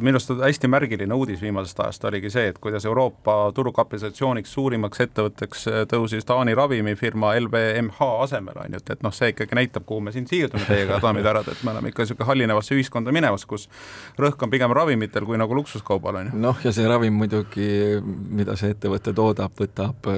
minu 0.00 0.16
arust 0.16 0.30
hästi 0.40 0.68
märgiline 0.70 1.14
uudis 1.14 1.40
viimasest 1.42 1.80
ajast 1.80 2.04
oligi 2.08 2.30
see, 2.30 2.48
et 2.52 2.58
kuidas 2.62 2.84
Euroopa 2.86 3.34
turukapitalisatsiooniks 3.54 4.52
suurimaks 4.52 5.00
ettevõtteks 5.04 5.66
äh, 5.70 5.82
tõusis 5.90 6.26
Taani 6.26 6.54
ravimifirma 6.56 7.32
LVMH 7.40 8.08
asemel, 8.24 8.58
on 8.62 8.76
ju, 8.76 8.80
et, 8.82 8.92
et 8.96 9.04
noh, 9.04 9.14
see 9.14 9.32
ikkagi 9.34 9.58
näitab, 9.58 9.86
kuhu 9.88 10.04
me 10.06 10.14
siin 10.14 10.28
siirdume 10.30 10.64
teiega, 10.68 11.00
daamid 11.02 11.26
ja 11.26 11.32
härrad, 11.32 11.50
et 11.52 11.62
me 11.66 11.72
oleme 11.74 11.92
ikka 11.92 12.04
niisugune 12.04 12.28
hallinevasse 12.30 12.76
ühiskonda 12.76 13.14
minemas, 13.14 13.46
kus 13.48 13.68
rõhk 14.20 14.46
on 14.46 14.52
pigem 14.52 14.74
ravimitel 14.76 15.28
kui 15.28 15.38
nagu 15.40 15.58
luksuskaubal, 15.58 16.20
on 16.22 16.32
ju. 16.32 16.42
noh, 16.46 16.64
ja 16.64 16.72
see 16.76 16.88
ravim 16.88 17.16
muidugi, 17.20 17.68
mida 18.40 18.56
see 18.60 18.74
ettevõte 18.76 19.14
toodab, 19.16 19.54
võtab, 19.60 20.10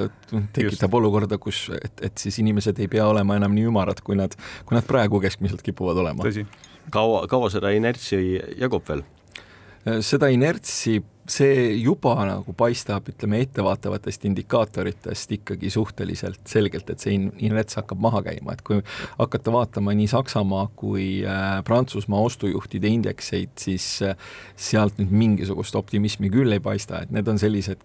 tekitab 0.54 0.64
Just. 0.70 0.88
olukorda, 1.00 1.40
kus, 1.42 1.66
et, 1.78 2.06
et 2.10 2.26
siis 2.26 2.40
inimesed 2.42 2.78
ei 2.82 2.90
pea 2.90 3.06
olema 3.08 3.38
enam 3.38 3.54
nii 3.56 3.68
ümarad, 3.70 4.02
kui 4.04 4.18
nad, 4.18 4.34
kui 4.68 4.78
nad 4.78 4.86
praegu 4.88 5.22
keskmiselt 5.24 5.62
kipuvad 5.66 6.02
olema. 6.04 6.26
kaua, 6.90 7.26
kaua 7.28 7.50
seda 7.52 7.72
inertsi 7.76 8.18
jagub 8.58 8.86
veel? 8.88 9.04
Äh, 9.88 10.00
seda 10.04 10.28
inertsi, 10.32 10.98
see 11.28 11.74
juba 11.82 12.14
nagu 12.26 12.54
paistab, 12.56 13.08
ütleme, 13.12 13.42
ettevaatavatest 13.44 14.24
indikaatoritest 14.30 15.34
ikkagi 15.36 15.70
suhteliselt 15.70 16.40
selgelt, 16.48 16.88
et 16.90 17.04
see 17.04 17.14
in-, 17.18 17.30
inerts 17.50 17.78
hakkab 17.78 18.00
maha 18.02 18.22
käima, 18.26 18.56
et 18.56 18.62
kui 18.66 18.80
hakata 19.18 19.52
vaatama 19.54 19.94
nii 19.96 20.08
Saksamaa 20.10 20.66
kui 20.78 21.08
äh, 21.24 21.58
Prantsusmaa 21.68 22.24
ostujuhtide 22.30 22.90
indekseid, 22.90 23.54
siis 23.60 23.90
äh, 24.06 24.16
sealt 24.56 25.00
nüüd 25.00 25.14
mingisugust 25.24 25.76
optimismi 25.78 26.32
küll 26.32 26.56
ei 26.56 26.64
paista, 26.64 27.04
et 27.04 27.14
need 27.14 27.28
on 27.28 27.40
sellised 27.40 27.84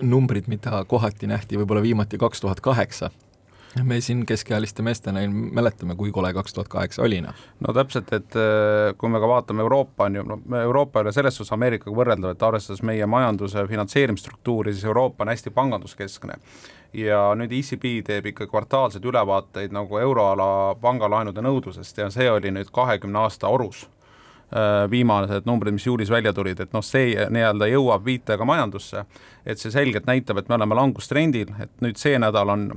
numbrid, 0.00 0.48
mida 0.48 0.84
kohati 0.88 1.28
nähti 1.28 1.60
võib-olla 1.60 1.84
viimati 1.84 2.18
kaks 2.20 2.40
tuhat 2.40 2.64
kaheksa 2.64 3.10
me 3.84 4.00
siin 4.00 4.24
keskealiste 4.26 4.82
meestena 4.82 5.20
mäletame, 5.30 5.94
kui 5.96 6.10
kole 6.12 6.32
kaks 6.34 6.54
tuhat 6.54 6.68
kaheksa 6.68 7.02
oli, 7.02 7.20
noh. 7.22 7.36
no 7.62 7.74
täpselt, 7.74 8.10
et 8.16 8.36
äh, 8.38 8.90
kui 8.98 9.12
me 9.12 9.20
ka 9.22 9.28
vaatame 9.30 9.62
Euroopa 9.62 10.08
on 10.08 10.18
ju, 10.18 10.24
no 10.26 10.40
Euroopa 10.62 11.00
ei 11.00 11.06
ole 11.06 11.12
selles 11.14 11.38
suhtes 11.38 11.54
Ameerikaga 11.54 11.94
võrreldav, 11.96 12.34
et 12.34 12.42
arvestades 12.42 12.82
meie 12.86 13.06
majanduse 13.06 13.64
finantseerimisstruktuuri, 13.70 14.74
siis 14.74 14.88
Euroopa 14.90 15.24
on 15.24 15.32
hästi 15.34 15.54
panganduskeskne 15.54 16.40
ja 16.96 17.22
nüüd 17.38 17.54
ECB 17.54 17.86
teeb 18.06 18.32
ikka 18.32 18.48
kvartaalseid 18.50 19.06
ülevaateid 19.06 19.74
nagu 19.74 19.98
euroala 20.02 20.74
pangalaenude 20.82 21.42
nõudlusest 21.44 22.02
ja 22.02 22.10
see 22.10 22.26
oli 22.30 22.50
nüüd 22.54 22.70
kahekümne 22.74 23.22
aasta 23.22 23.48
orus 23.48 23.84
äh, 24.50 24.90
viimased 24.90 25.46
numbrid, 25.46 25.78
mis 25.78 25.86
juulis 25.86 26.10
välja 26.10 26.34
tulid, 26.34 26.60
et 26.60 26.74
noh, 26.74 26.82
see 26.82 27.14
nii-öelda 27.30 27.70
jõuab 27.70 28.06
viitega 28.06 28.46
majandusse, 28.46 29.04
et 29.46 29.62
see 29.62 29.70
selgelt 29.70 30.10
näitab, 30.10 30.42
et 30.42 30.50
me 30.50 30.58
oleme 30.58 30.78
langustrendil, 30.82 31.54
et 31.62 31.76
nüüd 31.84 32.00
see 32.00 32.18
nädal 32.18 32.50
on 32.50 32.72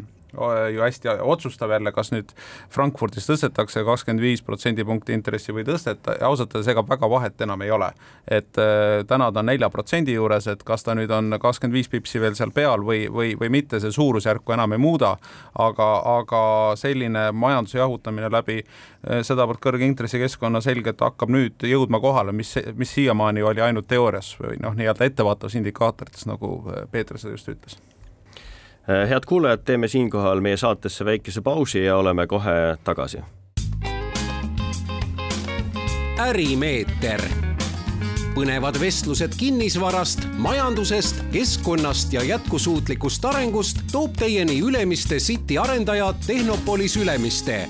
ju 0.73 0.81
hästi 0.81 1.09
otsustav 1.21 1.71
jälle, 1.71 1.91
kas 1.91 2.11
nüüd 2.13 2.31
Frankfurdis 2.73 3.27
tõstetakse 3.29 3.83
kakskümmend 3.85 4.23
viis 4.23 4.41
protsendipunkti 4.41 5.13
intressi 5.13 5.53
või 5.53 5.65
tõsteta 5.67 6.17
ja 6.19 6.29
ausalt 6.29 6.55
öeldes 6.55 6.71
ega 6.73 6.83
väga 6.89 7.09
vahet 7.09 7.41
enam 7.41 7.61
ei 7.61 7.71
ole. 7.71 7.91
et 8.27 8.57
äh, 8.57 9.05
täna 9.07 9.31
ta 9.31 9.39
on 9.39 9.45
nelja 9.45 9.69
protsendi 9.69 10.13
juures, 10.13 10.47
et 10.47 10.63
kas 10.63 10.83
ta 10.83 10.95
nüüd 10.95 11.11
on 11.11 11.37
kakskümmend 11.41 11.73
viis 11.73 11.89
pipsi 11.89 12.21
veel 12.21 12.35
seal 12.35 12.51
peal 12.51 12.81
või, 12.81 13.05
või, 13.11 13.35
või 13.39 13.49
mitte, 13.49 13.79
see 13.79 13.91
suurusjärku 13.91 14.53
enam 14.53 14.73
ei 14.73 14.81
muuda, 14.81 15.15
aga, 15.59 15.89
aga 16.17 16.43
selline 16.79 17.31
majanduse 17.31 17.77
jahutamine 17.77 18.31
läbi 18.31 18.59
äh, 18.63 19.21
sedavõrd 19.21 19.61
kõrge 19.61 19.85
intressikeskkonna 19.85 20.61
selgelt 20.61 21.01
hakkab 21.01 21.29
nüüd 21.29 21.67
jõudma 21.67 22.01
kohale, 22.01 22.31
mis, 22.31 22.55
mis 22.75 22.93
siiamaani 22.93 23.43
oli 23.43 23.61
ainult 23.61 23.87
teoorias 23.87 24.33
või 24.39 24.57
noh, 24.63 24.77
nii-öelda 24.77 25.11
ettevaatavusindikaatorites, 25.11 26.25
nagu 26.29 26.55
äh, 26.69 26.87
Peeter 26.91 27.21
seda 27.21 27.37
just 27.37 27.51
ütles 27.53 27.81
head 28.87 29.25
kuulajad, 29.25 29.59
teeme 29.65 29.87
siinkohal 29.87 30.41
meie 30.41 30.57
saatesse 30.57 31.05
väikese 31.05 31.41
pausi 31.41 31.85
ja 31.85 31.97
oleme 31.97 32.27
kohe 32.27 32.77
tagasi. 32.83 33.17
ärimeeter, 36.19 37.21
põnevad 38.35 38.79
vestlused 38.79 39.33
kinnisvarast, 39.37 40.27
majandusest, 40.37 41.23
keskkonnast 41.31 42.13
ja 42.13 42.23
jätkusuutlikust 42.23 43.25
arengust 43.25 43.77
toob 43.91 44.13
teieni 44.19 44.59
Ülemiste 44.59 45.15
City 45.15 45.57
arendaja 45.57 46.13
Tehnopolis 46.27 46.97
Ülemiste. 46.97 47.67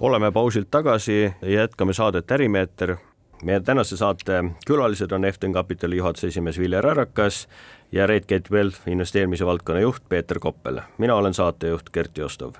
oleme 0.00 0.32
pausilt 0.32 0.70
tagasi 0.70 1.32
ja 1.42 1.50
jätkame 1.50 1.92
saadet 1.92 2.30
Ärimeeter 2.30 2.96
meie 3.42 3.60
tänase 3.60 3.96
saate 3.96 4.44
külalised 4.66 5.12
on 5.12 5.24
Eften 5.24 5.52
Kapitali 5.52 5.96
juhatuse 5.96 6.26
esimees 6.26 6.58
Vilja 6.58 6.80
Rärakas 6.80 7.48
ja 7.92 8.06
Redgate 8.06 8.50
Wealth 8.50 8.78
investeerimise 8.86 9.46
valdkonna 9.46 9.80
juht 9.80 10.02
Peeter 10.08 10.38
Koppel. 10.38 10.80
mina 10.98 11.14
olen 11.14 11.34
saatejuht 11.34 11.90
Gert 11.90 12.18
Jostov. 12.18 12.52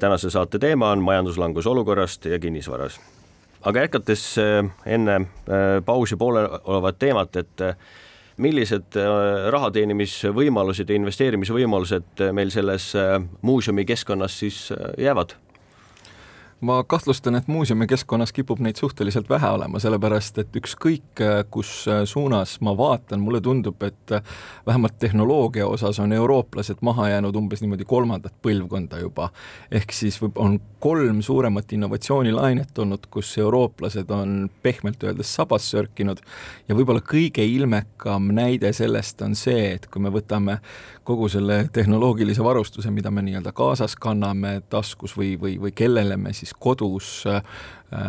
tänase 0.00 0.30
saate 0.30 0.58
teema 0.58 0.90
on 0.90 0.98
majanduslangus 0.98 1.66
olukorrast 1.66 2.24
ja 2.24 2.38
kinnisvaras. 2.38 3.00
aga 3.62 3.80
jätkates 3.80 4.38
äh, 4.38 4.70
enne 4.86 5.14
äh, 5.14 5.26
pausi 5.84 6.16
pooleolevat 6.16 6.98
teemat, 6.98 7.36
et 7.36 7.60
äh, 7.60 7.76
millised 8.36 8.92
raha 9.50 9.70
teenimisvõimalused 9.70 10.88
ja 10.88 10.96
investeerimisvõimalused 10.96 12.20
meil 12.32 12.50
selles 12.50 12.92
muuseumi 13.42 13.84
keskkonnas 13.84 14.38
siis 14.38 14.72
jäävad 14.98 15.32
ma 16.60 16.84
kahtlustan, 16.84 17.36
et 17.36 17.48
muuseumi 17.48 17.86
keskkonnas 17.86 18.32
kipub 18.32 18.60
neid 18.64 18.76
suhteliselt 18.80 19.28
vähe 19.28 19.48
olema, 19.52 19.78
sellepärast 19.82 20.38
et 20.40 20.56
ükskõik, 20.56 21.20
kus 21.52 21.72
suunas 22.08 22.56
ma 22.64 22.72
vaatan, 22.76 23.20
mulle 23.20 23.40
tundub, 23.44 23.82
et 23.84 24.14
vähemalt 24.66 24.98
tehnoloogia 24.98 25.66
osas 25.66 26.00
on 26.00 26.12
eurooplased 26.16 26.80
maha 26.80 27.08
jäänud 27.12 27.36
umbes 27.36 27.60
niimoodi 27.60 27.84
kolmandat 27.84 28.34
põlvkonda 28.42 29.00
juba. 29.00 29.30
ehk 29.70 29.92
siis 29.92 30.20
on 30.34 30.60
kolm 30.80 31.22
suuremat 31.22 31.72
innovatsioonilainet 31.72 32.78
olnud, 32.78 33.06
kus 33.10 33.38
eurooplased 33.38 34.10
on 34.10 34.50
pehmelt 34.62 35.02
öeldes 35.04 35.34
sabas 35.34 35.70
sörkinud 35.70 36.20
ja 36.68 36.74
võib-olla 36.74 37.00
kõige 37.00 37.44
ilmekam 37.44 38.32
näide 38.32 38.72
sellest 38.72 39.22
on 39.22 39.34
see, 39.34 39.74
et 39.74 39.86
kui 39.86 40.02
me 40.02 40.12
võtame 40.14 40.60
kogu 41.06 41.28
selle 41.28 41.68
tehnoloogilise 41.72 42.44
varustuse, 42.44 42.90
mida 42.90 43.10
me 43.10 43.22
nii-öelda 43.22 43.52
kaasas 43.52 43.96
kanname 43.96 44.60
taskus 44.70 45.14
või, 45.16 45.36
või, 45.40 45.54
või 45.60 45.72
kellele 45.74 46.16
me 46.16 46.32
siis 46.34 46.45
kodus 46.54 47.24
äh, 47.30 47.42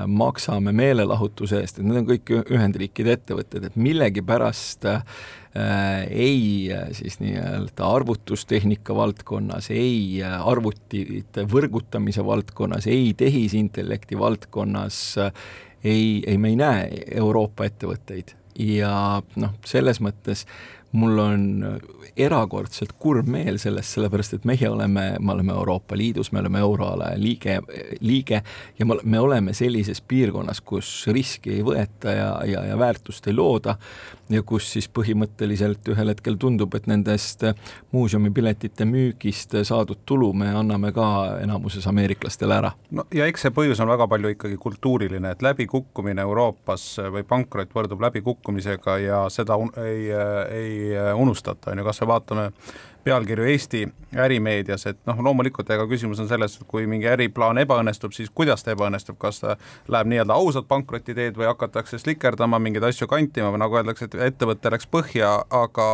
maksame 0.08 0.74
meelelahutuse 0.75 1.62
eest, 1.62 1.79
et 1.79 1.86
need 1.86 2.01
on 2.01 2.08
kõik 2.10 2.32
Ühendriikide 2.53 3.13
ettevõtted, 3.17 3.67
et 3.70 3.77
millegipärast 3.79 4.88
äh, 4.89 5.03
ei 6.10 6.72
äh, 6.74 6.89
siis 6.98 7.20
nii-öelda 7.22 7.91
arvutustehnika 8.00 8.96
valdkonnas, 8.98 9.70
ei 9.74 10.24
äh, 10.25 10.39
arvutite 10.41 11.46
võrgutamise 11.50 12.25
valdkonnas, 12.25 12.89
ei 12.89 13.13
tehisintellekti 13.17 14.20
valdkonnas 14.20 15.00
äh, 15.22 15.48
ei, 15.84 16.24
ei, 16.27 16.38
me 16.38 16.50
ei 16.50 16.56
näe 16.60 16.89
Euroopa 17.22 17.67
ettevõtteid. 17.67 18.34
Ja 18.58 19.22
noh, 19.38 19.53
selles 19.65 20.01
mõttes 20.01 20.48
mul 20.91 21.20
on 21.20 21.44
erakordselt 22.17 22.94
kurb 23.00 23.27
meel 23.29 23.60
sellest, 23.62 23.96
sellepärast 23.96 24.38
et 24.38 24.46
meie 24.48 24.70
oleme, 24.70 25.06
me 25.20 25.34
oleme 25.34 25.53
Euroopa 25.53 25.98
Liidus, 25.98 26.32
me 26.32 26.39
oleme 26.39 26.60
euroala 26.63 27.12
liige, 27.15 27.60
liige 28.00 28.41
ja 28.79 28.86
me 28.88 29.20
oleme 29.20 29.53
sellises 29.53 30.01
piirkonnas, 30.01 30.62
kus 30.62 30.91
riski 31.13 31.58
ei 31.58 31.65
võeta 31.65 32.15
ja, 32.15 32.29
ja, 32.48 32.63
ja 32.72 32.79
väärtust 32.79 33.27
ei 33.27 33.36
looda 33.36 33.77
ja 34.29 34.41
kus 34.44 34.67
siis 34.74 34.88
põhimõtteliselt 34.91 35.88
ühel 35.91 36.12
hetkel 36.12 36.36
tundub, 36.39 36.74
et 36.75 36.88
nendest 36.89 37.46
muuseumipiletite 37.96 38.86
müügist 38.88 39.56
saadud 39.67 40.01
tulu 40.06 40.34
me 40.36 40.50
anname 40.51 40.91
ka 40.96 41.08
enamuses 41.44 41.88
ameeriklastele 41.88 42.58
ära. 42.58 42.74
no 42.91 43.06
ja 43.13 43.27
eks 43.27 43.48
see 43.48 43.56
põhjus 43.56 43.82
on 43.84 43.91
väga 43.91 44.08
palju 44.12 44.34
ikkagi 44.36 44.58
kultuuriline, 44.62 45.32
et 45.32 45.46
läbikukkumine 45.46 46.25
Euroopas 46.27 46.89
või 47.13 47.24
pankrot 47.27 47.72
võrdub 47.75 48.03
läbikukkumisega 48.08 48.98
ja 49.03 49.22
seda 49.34 49.56
un 49.60 49.72
ei, 49.84 50.10
ei 50.96 51.13
unustata, 51.15 51.72
on 51.72 51.82
ju, 51.82 51.88
kas 51.88 52.01
või 52.03 52.13
vaatame 52.13 52.51
pealkirju 53.08 53.46
Eesti 53.48 53.88
ärimeedias, 54.20 54.84
et 54.89 54.98
noh, 55.08 55.20
loomulikult 55.24 55.70
ega 55.72 55.86
küsimus 55.88 56.20
on 56.20 56.27
selles, 56.27 56.58
et 56.58 56.67
kui 56.67 56.88
mingi 56.91 57.08
äriplaan 57.08 57.60
ebaõnnestub, 57.62 58.12
siis 58.15 58.32
kuidas 58.36 58.65
ta 58.65 58.74
ebaõnnestub, 58.74 59.15
kas 59.22 59.39
ta 59.44 59.56
läheb 59.88 60.10
nii-öelda 60.12 60.36
ausat 60.36 60.67
pankrotiteed 60.67 61.39
või 61.39 61.48
hakatakse 61.48 62.01
slikerdama, 62.01 62.60
mingeid 62.60 62.84
asju 62.89 63.08
kantima 63.08 63.53
või 63.53 63.62
nagu 63.63 63.79
öeldakse, 63.79 64.10
et 64.10 64.20
ettevõte 64.27 64.74
läks 64.74 64.89
põhja, 64.91 65.32
aga 65.62 65.88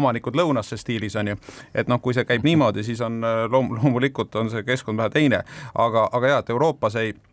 omanikud 0.00 0.36
lõunasse 0.36 0.76
stiilis 0.80 1.16
on 1.16 1.32
ju. 1.32 1.40
et 1.74 1.88
noh, 1.88 2.02
kui 2.02 2.16
see 2.16 2.28
käib 2.28 2.44
niimoodi, 2.44 2.84
siis 2.84 3.00
on 3.00 3.22
loom-, 3.24 3.72
loomulikult 3.78 4.36
on 4.36 4.52
see 4.52 4.66
keskkond 4.66 5.00
vähe 5.00 5.16
teine, 5.16 5.44
aga, 5.74 6.08
aga 6.12 6.34
jah, 6.34 6.44
et 6.44 6.56
Euroopas 6.56 7.00
ei 7.00 7.14
Äh, 7.14 7.29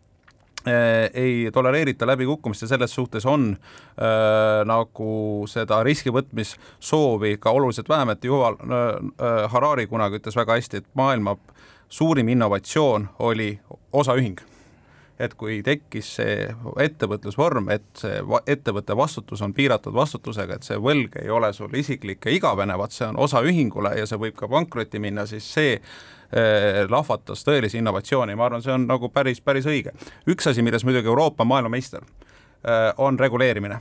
ei 1.14 1.50
tolereerita 1.52 2.06
läbikukkumist 2.06 2.62
ja 2.62 2.68
selles 2.68 2.94
suhtes 2.94 3.26
on 3.26 3.50
äh, 3.52 4.64
nagu 4.68 5.44
seda 5.48 5.82
riski 5.86 6.12
võtmissoovi 6.14 7.36
ka 7.40 7.54
oluliselt 7.54 7.88
vähem, 7.88 8.14
et 8.14 8.24
Juval 8.24 8.58
äh, 8.60 8.84
äh, 8.96 9.40
Harari 9.52 9.86
kunagi 9.86 10.20
ütles 10.20 10.36
väga 10.36 10.58
hästi, 10.58 10.82
et 10.82 10.88
maailma 10.98 11.36
suurim 11.88 12.28
innovatsioon 12.28 13.08
oli 13.18 13.52
osaühing 13.92 14.40
et 15.18 15.34
kui 15.38 15.58
tekkis 15.66 16.10
see 16.18 16.34
ettevõtlusvorm, 16.84 17.70
et 17.74 17.86
see 17.98 18.20
ettevõtte 18.46 18.96
vastutus 18.96 19.42
on 19.42 19.54
piiratud 19.54 19.94
vastutusega, 19.94 20.58
et 20.58 20.68
see 20.68 20.78
võlg 20.82 21.18
ei 21.22 21.30
ole 21.30 21.50
sul 21.56 21.74
isiklik 21.78 22.28
ja 22.28 22.34
igavene, 22.36 22.76
vaat 22.78 22.94
see 22.94 23.08
on 23.08 23.18
osaühingule 23.26 23.96
ja 23.98 24.06
see 24.06 24.20
võib 24.20 24.36
ka 24.38 24.48
pankrotti 24.50 25.02
minna, 25.02 25.26
siis 25.26 25.48
see 25.54 25.74
eh, 25.74 26.84
lahvatas 26.90 27.42
tõelise 27.46 27.80
innovatsiooni, 27.80 28.36
ma 28.38 28.46
arvan, 28.46 28.62
see 28.64 28.74
on 28.74 28.86
nagu 28.86 29.10
päris, 29.14 29.42
päris 29.42 29.66
õige. 29.66 29.94
üks 30.30 30.50
asi, 30.50 30.62
milles 30.62 30.86
muidugi 30.86 31.10
Euroopa 31.10 31.46
maailmameister, 31.48 32.06
eh, 32.62 32.92
on 33.02 33.18
reguleerimine 33.18 33.80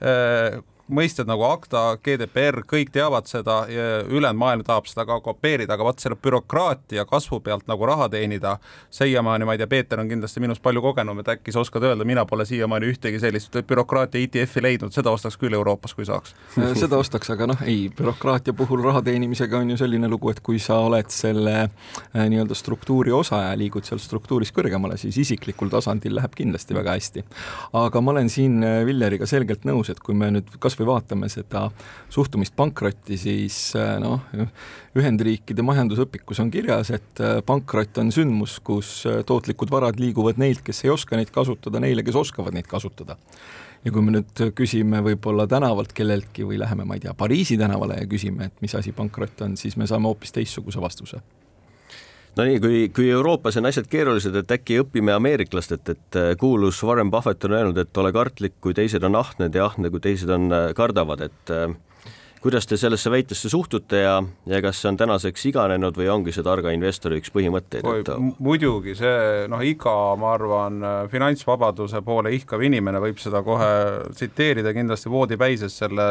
eh, 0.00 0.60
mõisted 0.90 1.28
nagu 1.30 1.44
ACTA, 1.48 1.84
GDPR, 2.04 2.62
kõik 2.68 2.92
teavad 2.94 3.28
seda, 3.30 3.62
ülejäänud 4.08 4.40
maailm 4.40 4.64
tahab 4.66 4.88
seda 4.90 5.06
ka 5.08 5.20
kopeerida, 5.24 5.74
aga 5.74 5.86
vot 5.86 6.02
selle 6.02 6.18
bürokraatia 6.20 7.04
kasvu 7.08 7.40
pealt 7.44 7.68
nagu 7.70 7.86
raha 7.86 8.08
teenida, 8.12 8.56
siiamaani, 8.94 9.46
ma 9.48 9.56
ei 9.56 9.62
tea, 9.62 9.70
Peeter 9.70 10.00
on 10.02 10.10
kindlasti 10.10 10.42
minust 10.42 10.62
palju 10.62 10.82
kogenum, 10.84 11.20
et 11.22 11.32
äkki 11.34 11.54
sa 11.54 11.62
oskad 11.64 11.84
öelda, 11.86 12.06
mina 12.08 12.24
pole 12.28 12.46
siiamaani 12.48 12.90
ühtegi 12.90 13.20
sellist 13.22 13.56
bürokraatia 13.68 14.26
ETF-i 14.26 14.64
leidnud, 14.64 14.94
seda 14.94 15.12
ostaks 15.14 15.38
küll 15.40 15.54
Euroopas, 15.56 15.94
kui 15.94 16.06
saaks. 16.08 16.34
seda 16.80 16.98
ostaks, 17.00 17.30
aga 17.34 17.50
noh, 17.52 17.64
ei, 17.66 17.88
bürokraatia 17.96 18.54
puhul 18.56 18.82
raha 18.84 19.02
teenimisega 19.06 19.60
on 19.60 19.74
ju 19.74 19.78
selline 19.80 20.08
lugu, 20.10 20.32
et 20.34 20.42
kui 20.44 20.58
sa 20.62 20.80
oled 20.86 21.10
selle 21.14 21.56
äh, 21.62 22.26
nii-öelda 22.30 22.56
struktuuri 22.58 23.14
osa 23.14 23.42
ja 23.48 23.54
liigud 23.58 23.86
seal 23.86 24.00
struktuuris 24.02 24.52
kõrgemale, 24.56 24.98
siis 25.00 25.18
isiklikul 25.24 25.70
tasandil 25.72 26.16
läheb 26.18 26.34
kindlasti 26.36 26.76
väga 26.76 26.96
hästi. 26.98 27.24
aga 27.80 28.00
ma 28.00 28.14
olen 28.14 28.30
siin 28.32 28.60
äh, 28.64 28.80
Villeriga 28.86 29.28
selgelt 29.30 29.66
nõus, 29.68 29.92
et 29.92 30.00
kui 30.02 30.16
me 30.16 30.30
nüüd 30.34 30.50
kas 30.60 30.78
või 30.80 30.88
vaatame 30.88 31.28
seda 31.32 31.66
suhtumist 32.12 32.54
pankrotti, 32.56 33.18
siis 33.20 33.58
äh, 33.78 33.96
noh, 34.02 34.24
Ühendriikide 34.98 35.62
majandusõpikus 35.62 36.40
on 36.42 36.50
kirjas, 36.50 36.92
et 36.96 37.22
äh, 37.22 37.38
pankrot 37.46 38.00
on 38.02 38.12
sündmus, 38.14 38.58
kus 38.64 38.92
äh, 39.08 39.20
tootlikud 39.26 39.72
varad 39.72 40.00
liiguvad 40.02 40.40
neilt, 40.42 40.64
kes 40.66 40.84
ei 40.84 40.94
oska 40.94 41.18
neid 41.20 41.32
kasutada, 41.34 41.82
neile, 41.82 42.04
kes 42.06 42.18
oskavad 42.18 42.56
neid 42.56 42.70
kasutada. 42.70 43.18
Ja 43.84 43.92
kui 43.94 44.04
me 44.04 44.12
nüüd 44.12 44.40
küsime 44.52 45.00
võib-olla 45.04 45.46
tänavalt 45.48 45.94
kelleltki 45.96 46.44
või 46.44 46.58
läheme, 46.60 46.84
ma 46.84 46.98
ei 46.98 47.04
tea, 47.06 47.14
Pariisi 47.16 47.56
tänavale 47.60 48.02
ja 48.02 48.08
küsime, 48.10 48.50
et 48.50 48.64
mis 48.64 48.74
asi 48.76 48.92
pankrot 48.92 49.46
on, 49.46 49.56
siis 49.56 49.78
me 49.80 49.88
saame 49.88 50.10
hoopis 50.10 50.36
teistsuguse 50.36 50.82
vastuse 50.82 51.22
no 52.36 52.46
nii, 52.46 52.60
kui, 52.62 52.80
kui 52.94 53.10
Euroopas 53.10 53.58
on 53.60 53.68
asjad 53.70 53.90
keerulised, 53.90 54.36
et 54.42 54.56
äkki 54.56 54.80
õpime 54.84 55.14
ameeriklastelt, 55.16 55.92
et 55.94 56.20
kuulus 56.40 56.82
Warren 56.86 57.10
Buffett 57.10 57.44
on 57.48 57.56
öelnud, 57.58 57.78
et 57.82 58.02
ole 58.02 58.12
kartlik, 58.14 58.58
kui 58.60 58.76
teised 58.76 59.04
on 59.06 59.18
ahned 59.20 59.54
ja 59.54 59.68
ahne, 59.70 59.90
kui 59.92 60.02
teised 60.04 60.30
on 60.30 60.50
kardavad, 60.76 61.26
et 61.26 61.54
kuidas 62.40 62.66
te 62.66 62.76
sellesse 62.80 63.10
väitesse 63.10 63.48
suhtute 63.48 64.00
ja, 64.00 64.14
ja 64.46 64.60
kas 64.64 64.80
see 64.80 64.88
on 64.90 64.96
tänaseks 65.00 65.44
iganenud 65.50 65.96
või 65.96 66.08
ongi 66.12 66.32
see 66.32 66.44
targa 66.44 66.72
investori 66.72 67.20
üks 67.20 67.32
põhimõtteid? 67.34 67.84
Et... 68.00 68.10
muidugi, 68.40 68.94
see 68.98 69.46
noh, 69.52 69.60
iga, 69.64 69.94
ma 70.20 70.32
arvan, 70.36 70.80
finantsvabaduse 71.12 72.00
poole 72.06 72.32
ihkav 72.36 72.64
inimene 72.64 73.02
võib 73.02 73.20
seda 73.20 73.44
kohe 73.46 73.70
tsiteerida 74.14 74.72
kindlasti 74.76 75.12
voodipäises 75.12 75.76
selle 75.82 76.06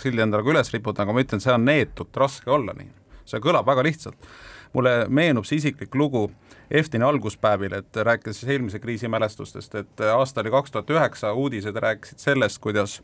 sildi 0.00 0.26
endale 0.26 0.46
ka 0.46 0.54
üles 0.54 0.70
riputada, 0.74 1.08
aga 1.08 1.16
ma 1.16 1.26
ütlen, 1.26 1.42
see 1.42 1.54
on 1.54 1.66
neetult 1.66 2.22
raske 2.22 2.54
olla 2.54 2.76
nii. 2.78 2.90
see 3.24 3.40
kõlab 3.42 3.66
väga 3.66 3.82
lihtsalt. 3.86 4.34
Mulle 4.74 5.04
meenub 5.08 5.46
see 5.48 5.62
isiklik 5.62 5.94
lugu 5.94 6.28
Eftini 6.74 7.04
alguspäevil, 7.04 7.74
et 7.76 7.96
rääkides 7.96 8.40
siis 8.40 8.50
eelmise 8.54 8.80
kriisi 8.80 9.08
mälestustest, 9.08 9.74
et 9.78 10.00
aasta 10.10 10.40
oli 10.40 10.50
kaks 10.50 10.72
tuhat 10.72 10.90
üheksa, 10.90 11.32
uudised 11.36 11.76
rääkisid 11.76 12.22
sellest, 12.22 12.58
kuidas 12.64 12.96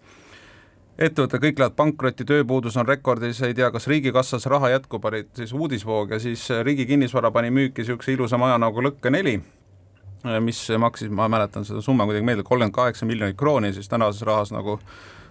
ettevõtted 0.98 1.44
kõik 1.44 1.60
lähevad 1.60 1.76
pankrotti, 1.76 2.26
tööpuudus 2.28 2.76
on 2.80 2.88
rekordis, 2.88 3.42
ei 3.46 3.54
tea, 3.54 3.70
kas 3.70 3.86
riigikassas 3.90 4.48
raha 4.50 4.72
jätkub, 4.74 5.04
olid 5.04 5.30
siis 5.36 5.52
uudisvoog 5.52 6.16
ja 6.16 6.18
siis 6.20 6.48
Riigi 6.64 6.88
Kinnisvara 6.88 7.30
pani 7.30 7.52
müüki 7.54 7.84
niisuguse 7.84 8.16
ilusa 8.16 8.40
maja 8.40 8.58
nagu 8.60 8.82
Lõkke 8.84 9.12
neli, 9.12 9.36
mis 10.44 10.64
maksis, 10.80 11.12
ma 11.12 11.28
mäletan 11.32 11.68
seda 11.68 11.84
summa 11.84 12.08
kuidagi 12.08 12.26
meelde, 12.26 12.44
kolmkümmend 12.48 12.76
kaheksa 12.76 13.08
miljonit 13.08 13.38
krooni, 13.38 13.72
siis 13.76 13.88
tänases 13.92 14.24
rahas 14.26 14.52
nagu 14.56 14.80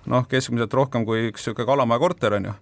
noh, 0.10 0.26
keskmiselt 0.30 0.74
rohkem 0.74 1.06
kui 1.06 1.28
üks 1.30 1.44
niisugune 1.44 1.70
kalamaja 1.70 2.06
korter, 2.06 2.40
on 2.40 2.50
ju 2.50 2.58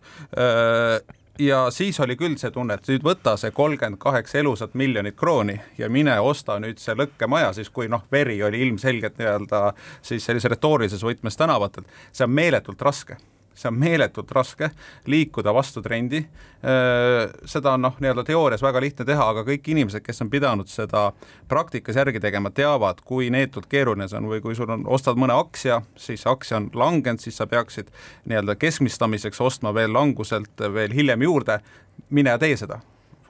ja 1.40 1.72
siis 1.72 2.00
oli 2.00 2.16
küll 2.16 2.38
see 2.40 2.52
tunne, 2.52 2.78
et 2.78 2.90
nüüd 2.90 3.06
võta 3.06 3.36
see 3.38 3.52
kolmkümmend 3.56 4.00
kaheksa 4.02 4.40
elusat 4.42 4.74
miljonit 4.74 5.16
krooni 5.18 5.60
ja 5.78 5.90
mine 5.90 6.20
osta 6.20 6.60
nüüd 6.60 6.82
see 6.82 6.96
lõkkemaja, 6.98 7.54
siis 7.58 7.70
kui 7.70 7.90
noh, 7.92 8.04
veri 8.12 8.40
oli 8.44 8.62
ilmselgelt 8.68 9.18
nii-öelda 9.22 9.64
siis 10.02 10.26
sellise 10.26 10.52
retoorilises 10.54 11.04
võtmes 11.04 11.38
tänavatel, 11.38 11.88
see 12.12 12.26
on 12.28 12.34
meeletult 12.34 12.82
raske 12.82 13.18
see 13.58 13.70
on 13.72 13.78
meeletult 13.80 14.32
raske, 14.36 14.70
liikuda 15.10 15.54
vastu 15.56 15.82
trendi, 15.86 16.22
seda 16.62 17.74
on 17.74 17.84
noh, 17.86 17.96
nii-öelda 18.02 18.24
teoorias 18.28 18.64
väga 18.66 18.82
lihtne 18.82 19.06
teha, 19.08 19.30
aga 19.34 19.44
kõik 19.48 19.70
inimesed, 19.74 20.04
kes 20.06 20.22
on 20.26 20.32
pidanud 20.34 20.70
seda 20.72 21.08
praktikas 21.50 22.00
järgi 22.00 22.22
tegema, 22.24 22.52
teavad, 22.54 23.02
kui 23.06 23.32
neetult 23.34 23.70
keeruline 23.70 24.10
see 24.10 24.20
on 24.20 24.30
või 24.32 24.42
kui 24.44 24.58
sul 24.58 24.70
on, 24.74 24.86
ostad 24.90 25.20
mõne 25.20 25.38
aktsia, 25.38 25.82
siis 26.00 26.26
aktsia 26.30 26.60
on 26.62 26.70
langenud, 26.74 27.22
siis 27.24 27.38
sa 27.38 27.50
peaksid 27.50 27.90
nii-öelda 28.30 28.58
keskmistamiseks 28.62 29.42
ostma 29.42 29.74
veel 29.78 29.94
languselt 29.94 30.68
veel 30.74 30.94
hiljem 30.94 31.26
juurde, 31.28 31.62
mine 32.10 32.34
ja 32.36 32.42
tee 32.42 32.58
seda. 32.58 32.82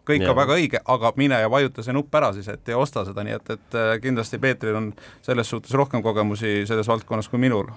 Kõik 0.08 0.24
ja. 0.24 0.32
on 0.32 0.38
väga 0.40 0.56
õige, 0.56 0.80
aga 0.88 1.10
mine 1.20 1.36
ja 1.42 1.50
vajuta 1.52 1.84
see 1.84 1.96
nupp 1.96 2.14
ära 2.16 2.30
siis, 2.36 2.48
et 2.48 2.70
ei 2.72 2.78
osta 2.80 3.04
seda, 3.04 3.26
nii 3.28 3.36
et, 3.36 3.50
et 3.58 3.78
kindlasti 4.04 4.40
Peetril 4.40 4.78
on 4.80 4.86
selles 5.26 5.50
suhtes 5.52 5.74
rohkem 5.76 6.04
kogemusi 6.04 6.62
selles 6.70 6.88
valdkonnas 6.88 7.28
kui 7.28 7.42
minul 7.44 7.68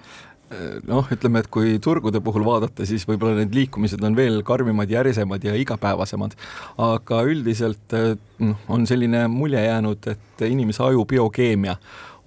noh, 0.89 1.07
ütleme, 1.15 1.43
et 1.43 1.51
kui 1.53 1.79
turgude 1.83 2.21
puhul 2.25 2.45
vaadata, 2.47 2.87
siis 2.89 3.07
võib-olla 3.09 3.41
need 3.43 3.55
liikumised 3.55 4.03
on 4.07 4.17
veel 4.19 4.41
karmimad, 4.47 4.91
järisemad 4.91 5.45
ja 5.47 5.55
igapäevasemad, 5.59 6.37
aga 6.83 7.23
üldiselt 7.29 7.97
noh, 8.43 8.63
on 8.69 8.87
selline 8.91 9.27
mulje 9.31 9.63
jäänud, 9.65 10.11
et 10.15 10.47
inimese 10.51 10.83
aju 10.87 11.05
biokeemia 11.09 11.77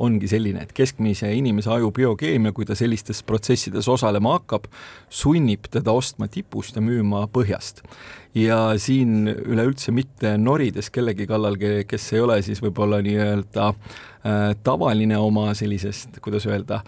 ongi 0.03 0.27
selline, 0.29 0.63
et 0.65 0.73
keskmise 0.75 1.29
inimese 1.35 1.71
aju 1.73 1.91
biokeemia, 1.93 2.53
kui 2.55 2.65
ta 2.67 2.75
sellistes 2.77 3.21
protsessides 3.27 3.87
osalema 3.91 4.37
hakkab, 4.37 4.67
sunnib 5.13 5.69
teda 5.71 5.93
ostma 5.93 6.27
tipust 6.31 6.77
ja 6.77 6.83
müüma 6.83 7.27
põhjast. 7.33 7.83
ja 8.33 8.73
siin 8.81 9.27
üleüldse 9.29 9.91
mitte 9.93 10.31
norides 10.41 10.89
kellegi 10.89 11.27
kallal, 11.29 11.57
kes 11.87 12.07
ei 12.13 12.19
ole 12.23 12.39
siis 12.41 12.63
võib-olla 12.63 12.97
nii-öelda 13.05 13.67
äh, 13.69 14.55
tavaline 14.65 15.17
oma 15.21 15.51
sellisest, 15.53 16.17
kuidas 16.21 16.47
öelda, 16.49 16.81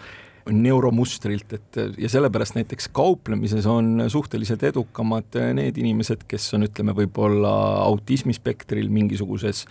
neuromustrilt, 0.50 1.52
et 1.56 1.78
ja 1.98 2.08
sellepärast 2.10 2.54
näiteks 2.54 2.88
kauplemises 2.94 3.66
on 3.66 4.04
suhteliselt 4.12 4.62
edukamad 4.68 5.38
need 5.58 5.78
inimesed, 5.80 6.22
kes 6.28 6.48
on, 6.54 6.66
ütleme, 6.68 6.94
võib-olla 6.96 7.52
autismispektril 7.86 8.90
mingisuguses 8.92 9.64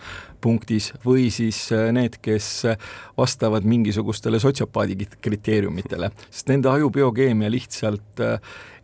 punktis 0.44 0.92
või 1.04 1.30
siis 1.34 1.62
need, 1.96 2.20
kes 2.22 2.50
vastavad 3.16 3.64
mingisugustele 3.64 4.40
sotsiopaadi 4.42 5.08
kriteeriumitele, 5.24 6.12
sest 6.28 6.52
nende 6.52 6.72
aju 6.72 6.92
biokeemia 6.98 7.50
lihtsalt 7.52 8.24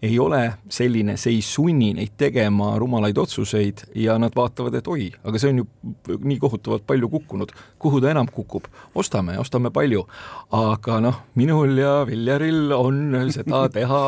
ei 0.03 0.19
ole 0.19 0.53
selline, 0.69 1.15
see 1.21 1.37
ei 1.37 1.43
sunni 1.47 1.93
neid 1.95 2.17
tegema 2.19 2.73
rumalaid 2.79 3.19
otsuseid 3.23 3.85
ja 4.03 4.17
nad 4.19 4.35
vaatavad, 4.37 4.75
et 4.75 4.89
oi, 4.91 5.07
aga 5.23 5.39
see 5.39 5.53
on 5.53 5.63
ju 5.63 6.19
nii 6.19 6.39
kohutavalt 6.43 6.87
palju 6.87 7.11
kukkunud, 7.13 7.55
kuhu 7.79 8.01
ta 8.03 8.11
enam 8.11 8.31
kukub, 8.33 8.67
ostame, 8.99 9.39
ostame 9.39 9.71
palju. 9.71 10.03
aga 10.59 10.99
noh, 11.07 11.23
minul 11.39 11.79
ja 11.79 11.95
Viljaril 12.09 12.75
on 12.75 13.15
seda 13.31 13.69
teha 13.77 14.03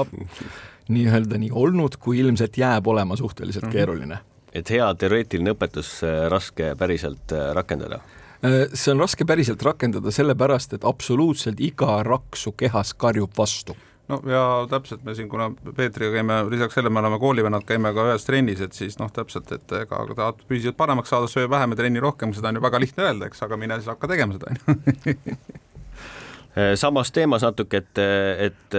nii-öelda 0.88 1.38
nii 1.40 1.54
olnud, 1.54 1.96
kui 2.02 2.18
ilmselt 2.18 2.58
jääb 2.58 2.86
olema 2.90 3.16
suhteliselt 3.16 3.70
mhm. 3.70 3.72
keeruline. 3.72 4.18
et 4.52 4.70
hea 4.70 4.90
teoreetiline 4.98 5.54
õpetus, 5.54 5.96
äh, 6.02 6.26
raske 6.30 6.74
päriselt 6.78 7.32
äh, 7.32 7.52
rakendada 7.54 8.02
äh, 8.42 8.66
see 8.74 8.90
on 8.92 9.06
raske 9.06 9.24
päriselt 9.24 9.62
rakendada 9.62 10.10
sellepärast, 10.10 10.74
et 10.74 10.84
absoluutselt 10.84 11.62
iga 11.62 12.02
raksu 12.02 12.52
kehas 12.58 12.94
karjub 12.98 13.30
vastu 13.38 13.78
no 14.08 14.20
ja 14.28 14.44
täpselt, 14.70 15.04
me 15.04 15.14
siin, 15.16 15.28
kuna 15.32 15.50
Peetriga 15.76 16.12
käime, 16.18 16.38
lisaks 16.52 16.76
sellele 16.76 16.92
me 16.92 17.02
oleme 17.02 17.18
koolivennad, 17.22 17.66
käime 17.68 17.94
ka 17.96 18.08
ühes 18.10 18.26
trennis, 18.26 18.62
et 18.64 18.76
siis 18.76 18.98
noh, 19.00 19.12
täpselt, 19.12 19.52
et 19.56 19.76
ega 19.80 20.00
tahad 20.14 20.42
füüsiliselt 20.44 20.78
paremaks 20.80 21.12
saada, 21.14 21.30
söö 21.30 21.50
vähem 21.50 21.74
ja 21.74 21.80
trenni 21.82 22.02
rohkem, 22.04 22.34
seda 22.36 22.52
on 22.52 22.60
ju 22.60 22.64
väga 22.64 22.80
lihtne 22.82 23.08
öelda, 23.08 23.30
eks, 23.30 23.44
aga 23.46 23.60
mine 23.60 23.80
siis 23.80 23.92
hakka 23.92 24.10
tegema 24.10 24.36
seda, 24.36 24.52
on 24.52 24.80
ju 25.08 25.28
samas 26.84 27.10
teemas 27.12 27.42
natuke, 27.42 27.80
et, 27.82 28.00
et 28.46 28.76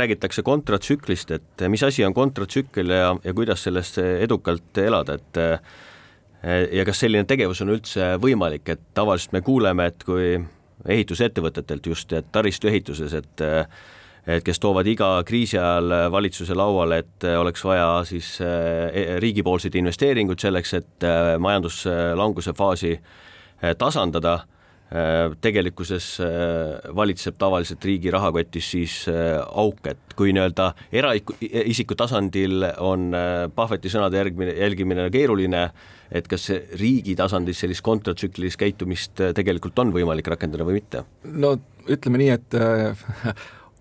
räägitakse 0.00 0.42
kontratsüklist, 0.42 1.30
et 1.36 1.66
mis 1.70 1.82
asi 1.86 2.04
on 2.04 2.14
kontratsükkel 2.14 2.90
ja, 2.90 3.12
ja 3.24 3.34
kuidas 3.34 3.62
sellest 3.68 4.00
edukalt 4.02 4.82
elada, 4.82 5.18
et 5.20 5.42
ja 6.74 6.84
kas 6.84 7.04
selline 7.04 7.24
tegevus 7.28 7.62
on 7.64 7.70
üldse 7.76 8.14
võimalik, 8.20 8.66
et 8.74 8.82
tavaliselt 8.98 9.32
me 9.36 9.44
kuuleme, 9.46 9.86
et 9.92 10.02
kui 10.04 10.34
ehitusettevõtetelt 10.84 11.86
just, 11.86 12.12
et 12.12 12.26
taristuehituses, 12.34 13.14
et 13.14 13.44
et 14.26 14.44
kes 14.44 14.60
toovad 14.60 14.88
iga 14.88 15.08
kriisi 15.26 15.58
ajal 15.60 15.92
valitsuse 16.12 16.56
lauale, 16.56 17.02
et 17.04 17.28
oleks 17.36 17.64
vaja 17.64 17.88
siis 18.08 18.38
eh, 18.44 19.14
riigipoolseid 19.20 19.76
investeeringuid 19.80 20.40
selleks, 20.40 20.74
et 20.80 21.06
eh, 21.06 21.36
majanduslanguse 21.42 22.56
faasi 22.56 22.96
tasandada 23.78 24.42
tegelikkuses 25.40 26.06
valitseb 26.94 27.38
tavaliselt 27.40 27.82
riigi 27.88 28.10
rahakotis 28.12 28.66
siis 28.74 28.92
auk, 29.08 29.80
et 29.90 30.12
kui 30.14 30.34
nii-öelda 30.36 30.66
eraisiku 30.92 31.96
tasandil 31.98 32.66
on 32.84 33.08
Puffeti 33.56 33.90
sõnade 33.90 34.20
järgmine, 34.20 34.54
jälgimine 34.60 35.08
keeruline, 35.10 35.64
et 36.12 36.28
kas 36.30 36.46
riigi 36.78 37.16
tasandil 37.18 37.56
sellist 37.56 37.82
kontratsüklilist 37.86 38.60
käitumist 38.60 39.24
tegelikult 39.34 39.82
on 39.82 39.90
võimalik 39.96 40.30
rakendada 40.36 40.68
või 40.68 40.78
mitte? 40.82 41.02
no 41.32 41.56
ütleme 41.88 42.20
nii, 42.20 42.30
et 42.36 42.58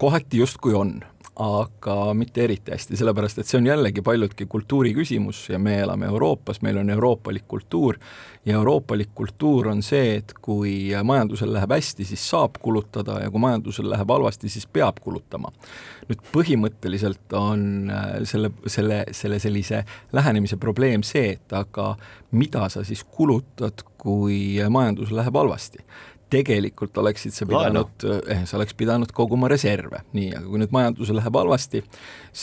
kohati 0.04 0.38
justkui 0.38 0.74
on, 0.74 0.98
aga 1.40 1.94
mitte 2.14 2.44
eriti 2.44 2.74
hästi, 2.74 2.98
sellepärast 3.00 3.40
et 3.40 3.48
see 3.48 3.58
on 3.62 3.70
jällegi 3.70 4.04
paljudki 4.04 4.46
kultuuri 4.52 4.92
küsimus 4.94 5.46
ja 5.50 5.58
me 5.60 5.78
elame 5.80 6.10
Euroopas, 6.12 6.60
meil 6.62 6.78
on 6.82 6.92
euroopalik 6.92 7.46
kultuur 7.48 7.98
ja 8.46 8.58
euroopalik 8.60 9.14
kultuur 9.16 9.72
on 9.72 9.80
see, 9.82 10.18
et 10.20 10.36
kui 10.44 10.92
majandusel 11.08 11.54
läheb 11.56 11.72
hästi, 11.72 12.06
siis 12.12 12.26
saab 12.34 12.60
kulutada 12.62 13.22
ja 13.24 13.32
kui 13.32 13.42
majandusel 13.42 13.88
läheb 13.90 14.12
halvasti, 14.12 14.52
siis 14.52 14.68
peab 14.68 15.00
kulutama. 15.02 15.54
nüüd 16.04 16.20
põhimõtteliselt 16.36 17.34
on 17.40 17.90
äh, 17.90 18.18
selle, 18.28 18.52
selle, 18.68 19.06
selle 19.16 19.40
sellise 19.40 19.86
lähenemise 20.12 20.60
probleem 20.60 21.04
see, 21.08 21.38
et 21.38 21.56
aga 21.56 21.94
mida 22.36 22.68
sa 22.70 22.84
siis 22.84 23.06
kulutad, 23.08 23.88
kui 24.04 24.60
majandus 24.70 25.16
läheb 25.16 25.40
halvasti 25.40 25.80
tegelikult 26.34 26.98
oleksid 27.02 27.36
sa 27.36 27.48
pidanud, 27.50 28.06
eh, 28.28 28.44
sa 28.50 28.58
oleks 28.58 28.76
pidanud 28.78 29.12
koguma 29.16 29.50
reserve, 29.52 30.04
nii, 30.18 30.32
aga 30.38 30.44
kui 30.48 30.62
nüüd 30.62 30.74
majandusel 30.76 31.20
läheb 31.20 31.38
halvasti, 31.40 31.84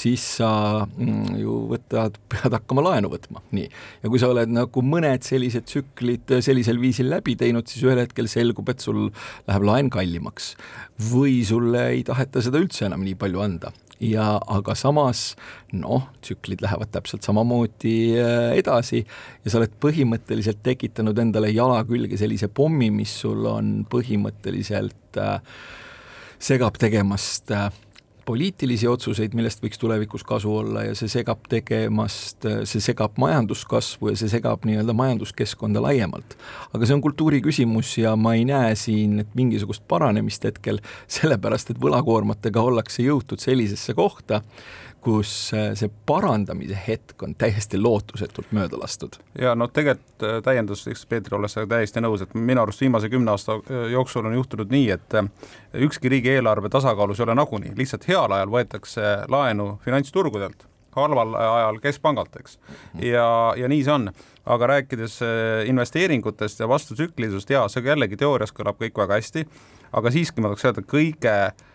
siis 0.00 0.24
sa 0.38 0.50
mm, 0.86 1.36
ju 1.40 1.56
võtad, 1.72 2.18
pead 2.32 2.56
hakkama 2.58 2.86
laenu 2.86 3.12
võtma, 3.12 3.44
nii. 3.56 3.68
ja 4.04 4.12
kui 4.12 4.22
sa 4.22 4.30
oled 4.32 4.52
nagu 4.54 4.84
mõned 4.86 5.26
sellised 5.26 5.68
tsüklid 5.70 6.38
sellisel 6.44 6.80
viisil 6.82 7.10
läbi 7.12 7.36
teinud, 7.40 7.68
siis 7.70 7.84
ühel 7.88 8.02
hetkel 8.04 8.30
selgub, 8.30 8.70
et 8.72 8.82
sul 8.84 9.08
läheb 9.48 9.66
laen 9.66 9.92
kallimaks 9.92 10.54
või 11.10 11.40
sulle 11.46 11.90
ei 11.96 12.04
taheta 12.06 12.42
seda 12.44 12.60
üldse 12.62 12.86
enam 12.88 13.04
nii 13.06 13.18
palju 13.20 13.42
anda 13.42 13.74
ja 14.00 14.38
aga 14.48 14.74
samas 14.78 15.34
noh, 15.76 16.08
tsüklid 16.24 16.62
lähevad 16.64 16.90
täpselt 16.94 17.26
samamoodi 17.26 17.96
äh, 18.20 18.54
edasi. 18.58 19.04
Ja 19.44 19.52
sa 19.52 19.60
oled 19.60 19.76
põhimõtteliselt 19.82 20.62
tekitanud 20.64 21.18
endale 21.20 21.52
jala 21.52 21.82
külge 21.88 22.18
sellise 22.20 22.48
pommi, 22.48 22.90
mis 22.94 23.12
sul 23.22 23.44
on 23.50 23.84
põhimõtteliselt 23.92 25.20
äh, 25.20 25.38
segab 26.40 26.80
tegemast 26.80 27.52
äh, 27.54 27.68
poliitilisi 28.30 28.86
otsuseid, 28.90 29.34
millest 29.34 29.62
võiks 29.64 29.80
tulevikus 29.80 30.22
kasu 30.26 30.52
olla 30.62 30.84
ja 30.86 30.94
see 30.98 31.10
segab 31.10 31.48
tegemast, 31.50 32.46
see 32.68 32.82
segab 32.84 33.18
majanduskasvu 33.20 34.12
ja 34.12 34.18
see 34.20 34.30
segab 34.30 34.66
nii-öelda 34.68 34.94
majanduskeskkonda 34.96 35.82
laiemalt. 35.82 36.36
aga 36.70 36.86
see 36.86 36.94
on 36.94 37.02
kultuuri 37.02 37.40
küsimus 37.42 37.96
ja 37.98 38.14
ma 38.16 38.36
ei 38.38 38.46
näe 38.46 38.76
siin 38.78 39.24
mingisugust 39.34 39.82
paranemist 39.90 40.46
hetkel, 40.46 40.78
sellepärast 41.10 41.74
et 41.74 41.82
võlakoormatega 41.82 42.62
ollakse 42.62 43.02
jõutud 43.02 43.42
sellisesse 43.42 43.96
kohta, 43.98 44.44
kus 45.00 45.52
äh, 45.54 45.72
see 45.78 45.90
parandamise 46.06 46.76
hetk 46.86 47.22
on 47.24 47.34
täiesti 47.38 47.78
lootusetult 47.80 48.52
mööda 48.56 48.78
lastud. 48.80 49.16
ja 49.38 49.54
noh, 49.58 49.70
tegelikult 49.72 50.26
äh, 50.26 50.40
täienduseks 50.44 51.06
Peetri 51.10 51.36
olles 51.36 51.56
täiesti 51.56 52.02
nõus, 52.04 52.24
et 52.24 52.34
minu 52.34 52.62
arust 52.62 52.82
viimase 52.84 53.10
kümne 53.12 53.32
aasta 53.34 53.58
äh, 53.60 53.86
jooksul 53.94 54.28
on 54.28 54.36
juhtunud 54.36 54.72
nii, 54.72 54.90
et 54.96 55.16
ükski 55.86 56.12
riigieelarve 56.12 56.68
tasakaalus 56.72 57.20
ei 57.20 57.28
ole 57.28 57.38
nagunii, 57.38 57.72
lihtsalt 57.78 58.08
heal 58.08 58.36
ajal 58.36 58.52
võetakse 58.52 59.14
laenu 59.32 59.72
finantsturgudelt, 59.84 60.66
halval 60.96 61.34
ajal 61.38 61.80
keskpangalt, 61.82 62.36
eks. 62.42 62.58
ja, 63.00 63.26
ja 63.56 63.70
nii 63.70 63.86
see 63.86 63.96
on 63.96 64.10
aga 64.50 64.66
rääkides 64.66 65.20
investeeringutest 65.68 66.60
ja 66.60 66.68
vastutsüklilisust, 66.68 67.50
jaa, 67.50 67.68
see 67.68 67.84
jällegi 67.86 68.18
teoorias 68.18 68.52
kõlab 68.56 68.80
kõik 68.80 68.96
väga 68.98 69.20
hästi, 69.20 69.44
aga 69.96 70.10
siiski 70.10 70.42
ma 70.42 70.50
tahaks 70.50 70.66
öelda, 70.66 70.86
kõige 70.90 71.34
äh, 71.34 71.68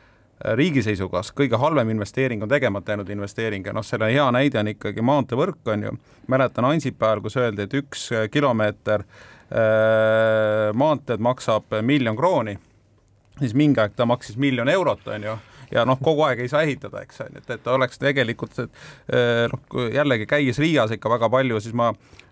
riigi 0.57 0.83
seisukohast 0.83 1.31
kõige 1.37 1.57
halvem 1.59 1.89
investeering 1.93 2.43
on 2.43 2.49
tegemata 2.51 2.91
jäänud 2.91 3.09
investeering 3.09 3.65
ja 3.65 3.73
noh, 3.73 3.85
selle 3.85 4.11
hea 4.11 4.25
näide 4.35 4.59
on 4.59 4.67
ikkagi 4.73 5.01
maanteevõrk, 5.05 5.61
on 5.71 5.87
ju, 5.87 5.95
mäletan 6.27 6.67
Ansipi 6.67 7.05
ajal, 7.05 7.23
kus 7.23 7.37
öeldi, 7.39 7.65
et 7.65 7.75
üks 7.79 8.09
kilomeeter 8.31 9.05
äh, 9.05 10.73
maanteed 10.73 11.23
maksab 11.23 11.79
miljon 11.81 12.19
krooni, 12.19 12.57
siis 13.39 13.55
mingi 13.55 13.79
aeg 13.81 13.95
ta 13.95 14.07
maksis 14.09 14.37
miljon 14.37 14.69
eurot, 14.69 15.07
on 15.15 15.29
ju 15.29 15.37
ja 15.71 15.85
noh, 15.87 15.97
kogu 16.03 16.27
aeg 16.27 16.43
ei 16.43 16.51
saa 16.51 16.65
ehitada, 16.67 17.01
eks 17.05 17.23
on 17.25 17.31
ju, 17.31 17.45
et, 17.45 17.55
et 17.57 17.71
oleks 17.71 18.01
tegelikult 18.01 18.59
äh, 18.59 19.47
noh, 19.51 19.81
jällegi 19.93 20.27
käies 20.29 20.59
Riias 20.59 20.91
ikka 20.97 21.15
väga 21.15 21.31
palju, 21.31 21.63
siis 21.63 21.77
ma 21.77 21.93
äh, 21.93 22.24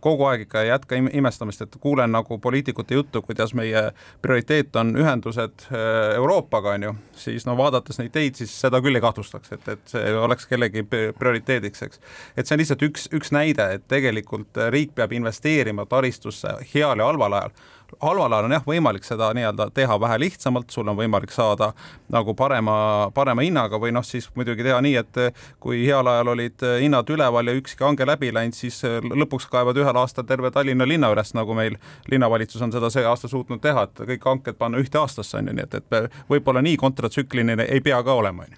kogu 0.00 0.24
aeg 0.26 0.46
ikka 0.46 0.62
ei 0.64 0.68
jätka 0.72 0.96
imestamist, 0.98 1.60
et 1.62 1.76
kuulen 1.80 2.10
nagu 2.12 2.38
poliitikute 2.42 2.96
juttu, 2.98 3.22
kuidas 3.22 3.54
meie 3.54 3.92
prioriteet 4.22 4.76
on 4.76 4.90
ühendused 4.98 5.68
Euroopaga, 6.16 6.74
on 6.74 6.88
ju, 6.88 6.94
siis 7.14 7.46
no 7.46 7.54
vaadates 7.58 8.00
neid 8.00 8.10
teid, 8.14 8.34
siis 8.40 8.50
seda 8.60 8.80
küll 8.82 8.98
ei 8.98 9.04
kahtlustaks, 9.04 9.52
et, 9.54 9.68
et 9.76 9.94
see 9.94 10.16
oleks 10.18 10.50
kellegi 10.50 10.82
prioriteediks, 10.86 11.86
eks. 11.86 12.02
et 12.36 12.46
see 12.46 12.56
on 12.56 12.64
lihtsalt 12.64 12.82
üks, 12.88 13.06
üks 13.14 13.30
näide, 13.36 13.68
et 13.78 13.86
tegelikult 13.88 14.58
riik 14.74 14.96
peab 14.98 15.14
investeerima 15.14 15.86
taristusse 15.86 16.56
heal 16.74 16.98
ja 16.98 17.06
halval 17.06 17.38
ajal 17.38 17.56
halval 18.00 18.32
ajal 18.32 18.48
on 18.48 18.54
jah 18.56 18.64
võimalik 18.66 19.04
seda 19.06 19.30
nii-öelda 19.36 19.68
teha 19.74 19.98
vähe 20.00 20.18
lihtsamalt, 20.24 20.70
sul 20.70 20.88
on 20.88 20.98
võimalik 20.98 21.32
saada 21.34 21.72
nagu 22.12 22.34
parema, 22.34 22.76
parema 23.14 23.44
hinnaga 23.44 23.80
või 23.82 23.92
noh, 23.94 24.04
siis 24.06 24.28
muidugi 24.34 24.66
teha 24.66 24.80
nii, 24.84 24.96
et 25.00 25.20
kui 25.62 25.84
heal 25.86 26.06
ajal 26.10 26.32
olid 26.34 26.66
hinnad 26.82 27.10
üleval 27.12 27.50
ja 27.50 27.56
ükski 27.56 27.84
hange 27.86 28.06
läbi 28.08 28.32
läinud, 28.34 28.56
siis 28.56 28.82
lõpuks 29.06 29.48
kaevad 29.52 29.78
ühel 29.80 30.00
aastal 30.02 30.26
terve 30.28 30.50
Tallinna 30.54 30.88
linna 30.88 31.10
üles, 31.14 31.34
nagu 31.36 31.56
meil 31.56 31.78
linnavalitsus 32.10 32.62
on 32.62 32.74
seda 32.74 32.90
see 32.92 33.06
aasta 33.06 33.30
suutnud 33.30 33.62
teha, 33.62 33.86
et 33.88 34.06
kõik 34.14 34.30
hanked 34.30 34.58
panna 34.60 34.82
ühte 34.82 35.00
aastasse 35.00 35.38
on 35.40 35.50
ju, 35.50 35.56
nii 35.56 35.66
et, 35.68 35.78
et 35.80 36.18
võib-olla 36.30 36.62
nii 36.64 36.76
kontratsükliline 36.80 37.68
ei 37.68 37.84
pea 37.84 38.02
ka 38.06 38.18
olema, 38.18 38.48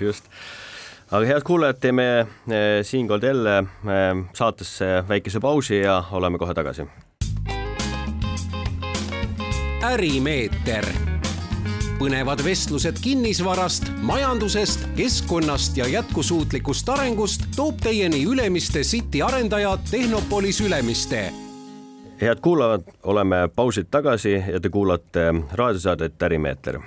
just. 0.00 0.30
Aga 1.12 1.26
head 1.28 1.44
kuulajad, 1.44 1.78
teeme 1.82 2.04
eh, 2.20 2.80
siinkohal 2.82 3.28
jälle 3.28 3.58
eh, 3.60 4.24
saatesse 4.34 5.04
väikese 5.08 5.40
pausi 5.40 5.82
ja 5.84 6.02
oleme 6.16 6.40
kohe 6.40 6.54
tagasi 6.56 6.88
ärimeeter. 9.84 10.84
põnevad 11.98 12.40
vestlused 12.44 12.96
kinnisvarast, 13.02 13.84
majandusest, 14.02 14.88
keskkonnast 14.96 15.76
ja 15.76 15.86
jätkusuutlikust 15.86 16.88
arengust 16.88 17.42
toob 17.56 17.76
teieni 17.82 18.24
Ülemiste 18.24 18.80
City 18.80 19.22
arendaja 19.22 19.78
Tehnopolis 19.90 20.60
Ülemiste. 20.60 21.32
head 22.20 22.40
kuulajad, 22.40 22.82
oleme 23.02 23.48
pausilt 23.56 23.90
tagasi 23.90 24.32
ja 24.52 24.60
te 24.60 24.68
kuulate 24.68 25.34
raadiosaadet 25.52 26.22
Ärimeeter 26.22 26.80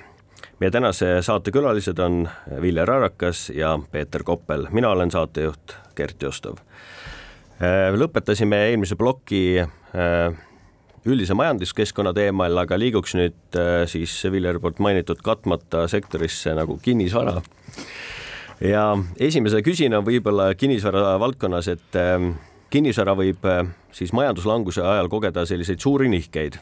meie 0.59 0.71
tänase 0.71 1.21
saate 1.21 1.51
külalised 1.51 1.99
on 1.99 2.29
Viljar 2.61 2.91
Arakas 2.91 3.49
ja 3.49 3.79
Peeter 3.91 4.23
Koppel, 4.23 4.67
mina 4.71 4.89
olen 4.89 5.11
saatejuht 5.11 5.75
Gert 5.95 6.21
Jostov. 6.21 6.55
lõpetasime 7.97 8.55
eelmise 8.55 8.95
ploki 8.95 9.65
üldise 11.07 11.35
majanduskeskkonna 11.37 12.13
teemal, 12.15 12.55
aga 12.61 12.77
liiguks 12.79 13.15
nüüd 13.17 13.57
äh, 13.59 13.83
siis 13.89 14.13
Villeri 14.31 14.61
poolt 14.63 14.81
mainitud 14.83 15.21
katmata 15.23 15.85
sektorisse 15.91 16.55
nagu 16.57 16.77
kinnisvara. 16.83 17.41
ja 18.61 18.83
esimese 19.19 19.61
küsina 19.65 20.01
võib-olla 20.05 20.53
kinnisvara 20.57 21.17
valdkonnas, 21.21 21.69
et 21.71 21.99
ähm, 21.99 22.33
kinnisvara 22.73 23.15
võib 23.17 23.45
äh, 23.47 23.63
siis 23.95 24.13
majanduslanguse 24.13 24.83
ajal 24.83 25.09
kogeda 25.09 25.45
selliseid 25.45 25.79
suuri 25.79 26.09
nihkeid 26.11 26.59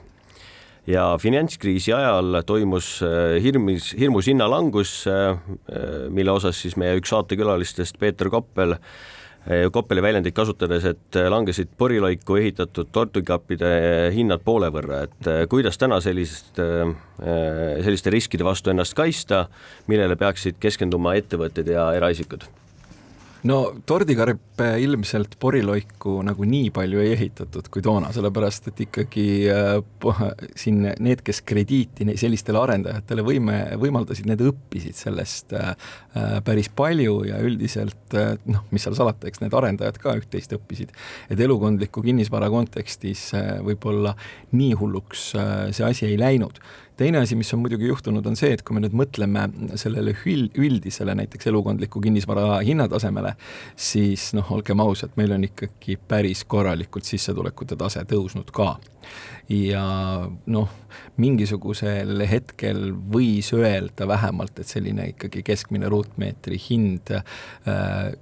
ja 0.87 1.15
finantskriisi 1.17 1.93
ajal 1.97 2.41
toimus 2.45 2.99
äh, 3.01 3.41
hirmus, 3.41 3.93
hirmus 3.97 4.29
hinnalangus, 4.29 4.95
mille 6.13 6.31
osas 6.31 6.61
siis 6.61 6.77
meie 6.77 6.99
üks 6.99 7.09
saatekülalistest, 7.09 7.97
Peeter 7.99 8.29
Koppel, 8.29 8.77
Koppeli 9.71 10.01
väljendit 10.01 10.33
kasutades, 10.33 10.87
et 10.89 11.19
eh, 11.19 11.29
langesid 11.29 11.69
poriloiku 11.77 12.39
ehitatud 12.41 12.89
tortikappide 12.95 13.71
eh, 13.77 14.09
hinnad 14.15 14.41
poole 14.45 14.71
võrra, 14.73 15.03
et 15.05 15.31
kuidas 15.51 15.77
täna 15.77 15.99
sellist, 16.01 16.57
selliste 16.57 18.13
riskide 18.13 18.45
vastu 18.47 18.73
ennast 18.73 18.97
kaitsta, 18.97 19.45
millele 19.91 20.17
peaksid 20.19 20.57
keskenduma 20.61 21.13
ettevõtted 21.19 21.69
ja 21.69 21.91
eraisikud? 21.97 22.47
no 23.45 23.57
tordikarpe 23.85 24.67
ilmselt 24.81 25.35
poriloiku 25.41 26.17
nagu 26.25 26.47
nii 26.49 26.71
palju 26.73 27.01
ei 27.03 27.13
ehitatud 27.13 27.69
kui 27.73 27.83
toona, 27.85 28.11
sellepärast 28.15 28.71
et 28.71 28.81
ikkagi 28.87 29.27
äh, 29.51 30.23
siin 30.57 30.81
need, 30.89 31.21
kes 31.25 31.43
krediiti 31.45 32.07
sellistele 32.19 32.61
arendajatele 32.61 33.25
võime, 33.25 33.59
võimaldasid, 33.81 34.27
need 34.29 34.41
õppisid 34.49 34.97
sellest 34.97 35.53
äh, 35.57 35.73
päris 36.45 36.69
palju 36.71 37.17
ja 37.27 37.39
üldiselt 37.43 38.15
äh, 38.15 38.37
noh, 38.47 38.63
mis 38.71 38.85
seal 38.85 38.95
salata, 38.95 39.27
eks 39.27 39.41
need 39.43 39.55
arendajad 39.55 39.99
ka 39.99 40.15
üht-teist 40.19 40.55
õppisid. 40.55 40.93
et 41.29 41.39
elukondliku 41.39 42.03
kinnisvara 42.05 42.49
kontekstis 42.53 43.27
äh, 43.35 43.57
võib-olla 43.65 44.15
nii 44.55 44.73
hulluks 44.79 45.27
äh, 45.35 45.53
see 45.75 45.87
asi 45.87 46.07
ei 46.07 46.19
läinud 46.19 46.61
teine 46.95 47.19
asi, 47.19 47.35
mis 47.35 47.51
on 47.53 47.59
muidugi 47.59 47.89
juhtunud, 47.89 48.23
on 48.25 48.37
see, 48.39 48.53
et 48.55 48.61
kui 48.63 48.77
me 48.77 48.79
nüüd 48.79 48.95
mõtleme 48.95 49.41
sellele 49.75 50.13
üld, 50.15 50.55
üldisele 50.55 51.11
näiteks 51.19 51.49
elukondliku 51.51 51.99
kinnisvara 51.99 52.61
hinnatasemele, 52.63 53.33
siis 53.75 54.29
noh, 54.37 54.47
olgem 54.55 54.79
ausad, 54.79 55.11
meil 55.19 55.35
on 55.35 55.43
ikkagi 55.43 55.97
päris 56.07 56.45
korralikult 56.47 57.03
sissetulekute 57.03 57.75
tase 57.79 58.05
tõusnud 58.07 58.47
ka 58.55 58.77
ja 59.51 59.83
noh, 60.49 60.71
mingisugusel 61.21 62.23
hetkel 62.29 62.89
võis 63.11 63.51
öelda 63.53 64.07
vähemalt, 64.09 64.57
et 64.59 64.69
selline 64.69 65.11
ikkagi 65.11 65.43
keskmine 65.45 65.89
ruutmeetri 66.05 66.57
hind 66.69 67.11
äh, 67.11 68.13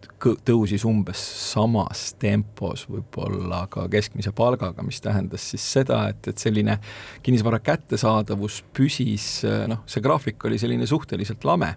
tõusis 0.46 0.86
umbes 0.88 1.22
samas 1.52 2.14
tempos 2.20 2.88
võib-olla 2.90 3.66
ka 3.72 3.88
keskmise 3.92 4.34
palgaga, 4.36 4.84
mis 4.84 5.02
tähendas 5.04 5.50
siis 5.52 5.66
seda, 5.78 6.08
et, 6.10 6.28
et 6.28 6.38
selline 6.38 6.80
kinnisvara 7.24 7.60
kättesaadavus 7.64 8.64
püsis, 8.74 9.44
äh, 9.48 9.66
noh, 9.72 9.84
see 9.86 10.04
graafik 10.04 10.44
oli 10.46 10.60
selline 10.62 10.88
suhteliselt 10.90 11.44
lame 11.48 11.76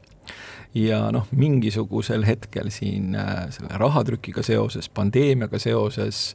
ja 0.77 1.07
noh, 1.15 1.27
mingisugusel 1.37 2.27
hetkel 2.27 2.71
siin 2.75 3.17
äh, 3.19 3.47
selle 3.55 3.81
rahatrükiga 3.81 4.45
seoses, 4.47 4.89
pandeemiaga 4.89 5.61
seoses 5.63 6.33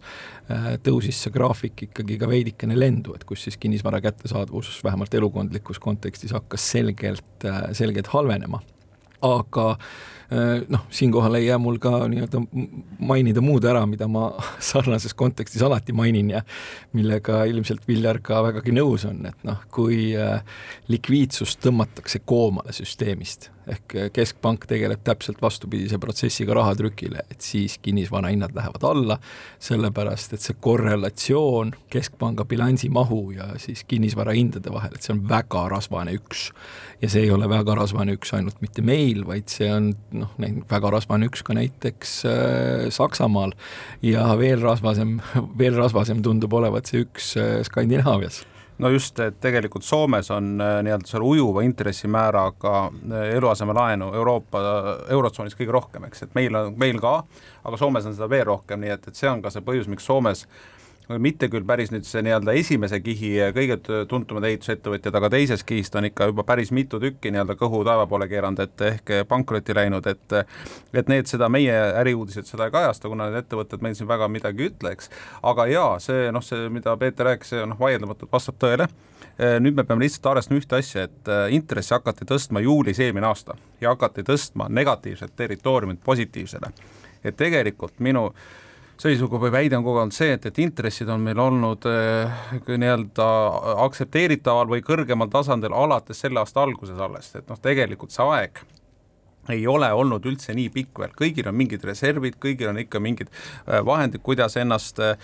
tõusis 0.83 1.15
see 1.23 1.31
graafik 1.31 1.85
ikkagi 1.85 2.17
ka 2.19 2.27
veidikene 2.27 2.75
lendu, 2.75 3.13
et 3.15 3.21
kus 3.23 3.45
siis 3.45 3.55
kinnisvara 3.61 4.01
kättesaadavus 4.03 4.81
vähemalt 4.83 5.13
elukondlikus 5.15 5.79
kontekstis 5.79 6.33
hakkas 6.35 6.65
selgelt, 6.73 7.45
selgelt 7.77 8.11
halvenema. 8.11 8.59
Aga 9.21 9.67
Äh, 9.71 9.77
noh, 10.69 10.85
siinkohal 10.89 11.35
ei 11.35 11.45
jää 11.45 11.57
mul 11.59 11.77
ka 11.81 12.05
nii-öelda 12.07 12.39
mainida 12.99 13.41
muud 13.43 13.65
ära, 13.67 13.83
mida 13.89 14.07
ma 14.07 14.29
sarnases 14.71 15.13
kontekstis 15.17 15.61
alati 15.65 15.93
mainin 15.93 16.29
ja 16.29 16.43
millega 16.93 17.43
ilmselt 17.51 17.87
Viljar 17.87 18.21
ka 18.23 18.39
vägagi 18.45 18.71
nõus 18.75 19.05
on, 19.09 19.25
et 19.27 19.47
noh, 19.47 19.59
kui 19.73 20.13
äh, 20.15 20.39
likviidsust 20.91 21.59
tõmmatakse 21.65 22.21
koomale 22.25 22.71
süsteemist, 22.75 23.49
ehk 23.71 23.95
keskpank 24.15 24.65
tegeleb 24.69 25.03
täpselt 25.05 25.41
vastupidise 25.41 25.99
protsessiga 26.01 26.55
rahatrükile, 26.57 27.25
et 27.31 27.41
siis 27.45 27.77
kinnisvara 27.81 28.31
hinnad 28.31 28.55
lähevad 28.55 28.87
alla, 28.87 29.19
sellepärast 29.59 30.35
et 30.35 30.45
see 30.45 30.57
korrelatsioon 30.59 31.75
keskpanga 31.91 32.45
bilansi 32.45 32.89
mahu 32.89 33.21
ja 33.35 33.51
siis 33.61 33.83
kinnisvara 33.87 34.35
hindade 34.37 34.73
vahel, 34.73 34.95
et 34.95 35.05
see 35.05 35.15
on 35.15 35.23
väga 35.29 35.67
rasvane 35.75 36.15
üks. 36.17 36.49
ja 37.01 37.09
see 37.09 37.25
ei 37.25 37.31
ole 37.33 37.49
väga 37.49 37.75
rasvane 37.75 38.15
üks 38.17 38.33
ainult 38.37 38.61
mitte 38.61 38.81
meil, 38.85 39.25
vaid 39.27 39.49
see 39.49 39.69
on 39.73 39.91
noh, 40.21 40.31
väga 40.69 40.93
rasvane 40.93 41.27
üks 41.29 41.43
ka 41.45 41.55
näiteks 41.57 42.13
äh, 42.29 42.85
Saksamaal. 42.93 43.55
Ja 44.05 44.29
veel 44.39 44.61
rasvasem, 44.63 45.17
veel 45.61 45.77
rasvasem 45.79 46.23
tundub 46.25 46.53
olevat 46.57 46.89
see 46.89 47.05
üks 47.05 47.35
äh, 47.39 47.59
Skandinaavias. 47.67 48.43
No 48.81 48.89
just, 48.89 49.19
et 49.21 49.35
tegelikult 49.43 49.85
Soomes 49.85 50.31
on 50.33 50.55
nii-öelda 50.57 51.05
seal 51.05 51.21
ujuva 51.21 51.61
intressimääraga 51.61 52.71
eluasemelaenu 53.35 54.07
Euroopa, 54.17 54.61
Eurotsoonis 55.13 55.53
kõige 55.59 55.75
rohkem, 55.75 56.07
eks, 56.07 56.23
et 56.25 56.33
meil 56.33 56.57
on, 56.57 56.71
meil 56.81 56.97
ka, 57.03 57.19
aga 57.61 57.77
Soomes 57.77 58.07
on 58.09 58.15
seda 58.17 58.29
veel 58.31 58.47
rohkem, 58.49 58.81
nii 58.81 58.95
et, 58.95 59.05
et 59.11 59.19
see 59.19 59.29
on 59.29 59.43
ka 59.43 59.51
see 59.53 59.61
põhjus, 59.67 59.91
miks 59.91 60.09
Soomes 60.09 60.47
mitte 61.19 61.49
küll 61.51 61.65
päris 61.67 61.91
nüüd 61.91 62.05
see 62.07 62.21
nii-öelda 62.25 62.53
esimese 62.59 62.99
kihi 63.03 63.31
kõige 63.55 63.77
tuntumad 64.09 64.45
ehitusettevõtjad, 64.49 65.15
aga 65.17 65.29
teisest 65.33 65.65
kihist 65.67 65.95
on 65.99 66.07
ikka 66.07 66.29
juba 66.31 66.45
päris 66.47 66.71
mitu 66.75 66.99
tükki 67.01 67.31
nii-öelda 67.33 67.55
kõhu 67.59 67.81
taeva 67.87 68.07
poole 68.09 68.27
keeranud, 68.31 68.61
et 68.63 68.85
ehk 68.87 69.13
pankrotti 69.27 69.75
läinud, 69.75 70.07
et 70.07 70.37
et 70.93 71.11
need 71.11 71.29
seda, 71.29 71.49
meie 71.49 71.73
äriuudised 72.01 72.47
seda 72.49 72.67
ei 72.67 72.75
kajasta, 72.75 73.09
kuna 73.11 73.29
need 73.29 73.43
ettevõtted 73.43 73.83
meil 73.83 73.97
siin 73.97 74.09
väga 74.09 74.29
midagi 74.31 74.65
ei 74.65 74.71
ütle, 74.71 74.95
eks, 74.95 75.11
aga 75.51 75.67
jaa, 75.71 75.91
see 76.03 76.31
noh, 76.31 76.45
see, 76.45 76.69
mida 76.73 76.95
Peeter 77.01 77.31
rääkis, 77.31 77.53
see 77.55 77.67
noh, 77.67 77.79
vaieldamatult 77.79 78.31
vastab 78.31 78.59
tõele, 78.61 78.87
nüüd 79.63 79.77
me 79.77 79.85
peame 79.87 80.05
lihtsalt 80.05 80.31
arvestama 80.31 80.61
ühte 80.61 80.77
asja, 80.77 81.07
et 81.07 81.31
intressi 81.55 81.95
hakati 81.95 82.27
tõstma 82.29 82.61
juulis 82.61 82.99
eelmine 83.01 83.27
aasta 83.29 83.55
ja 83.81 83.95
hakati 83.95 84.25
tõstma 84.27 84.69
negatiivset 84.69 85.35
territooriumit 85.35 86.03
positiivsele. 86.03 86.73
et 87.23 87.35
tegelikult 87.37 87.99
minu 87.99 88.25
äh, 88.27 88.43
seisukoht 89.01 89.41
või 89.41 89.53
väide 89.53 89.77
on 89.77 89.85
kogu 89.85 90.01
aeg 90.01 90.03
olnud 90.03 90.15
see, 90.15 90.35
et, 90.35 90.45
et 90.45 90.59
intressid 90.61 91.09
on 91.09 91.23
meil 91.25 91.39
olnud 91.41 91.87
äh, 91.89 92.43
nii-öelda 92.69 93.29
aktsepteeritaval 93.87 94.69
või 94.71 94.85
kõrgemal 94.85 95.31
tasandil 95.33 95.73
alates 95.73 96.21
selle 96.21 96.41
aasta 96.43 96.63
alguses 96.65 96.99
alles, 97.01 97.33
et 97.35 97.49
noh, 97.49 97.59
tegelikult 97.61 98.13
see 98.13 98.27
aeg 98.37 98.63
ei 99.49 99.67
ole 99.67 99.89
olnud 99.93 100.25
üldse 100.29 100.53
nii 100.55 100.69
pikk 100.73 101.01
veel, 101.01 101.13
kõigil 101.17 101.47
on 101.49 101.57
mingid 101.57 101.83
reservid, 101.87 102.37
kõigil 102.41 102.69
on 102.69 102.79
ikka 102.81 103.01
mingid 103.01 103.31
äh, 103.31 103.81
vahendid, 103.85 104.21
kuidas 104.25 104.57
ennast, 104.61 105.01
äh, 105.01 105.17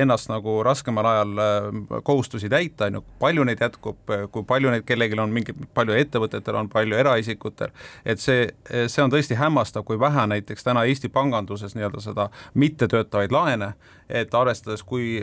ennast 0.00 0.30
nagu 0.32 0.56
raskemal 0.66 1.08
ajal 1.12 1.42
äh, 1.44 2.02
kohustusi 2.06 2.50
täita, 2.52 2.88
on 2.88 2.98
ju, 2.98 3.04
palju 3.22 3.46
neid 3.46 3.62
jätkub, 3.62 4.14
kui 4.34 4.46
palju 4.48 4.74
neid 4.74 4.86
kellelgi 4.88 5.18
on, 5.22 5.34
mingi, 5.34 5.54
palju 5.74 5.96
ettevõtetel 5.98 6.58
on, 6.58 6.70
palju 6.72 6.98
eraisikutel, 6.98 7.74
et 8.04 8.22
see, 8.22 8.48
see 8.68 9.04
on 9.04 9.12
tõesti 9.14 9.38
hämmastav, 9.38 9.86
kui 9.86 10.00
vähe 10.00 10.26
näiteks 10.34 10.66
täna 10.66 10.84
Eesti 10.88 11.08
panganduses 11.12 11.76
nii-öelda 11.78 12.02
seda 12.02 12.28
mittetöötavaid 12.58 13.32
laene 13.34 13.74
et 14.08 14.34
arvestades, 14.34 14.82
kui, 14.84 15.16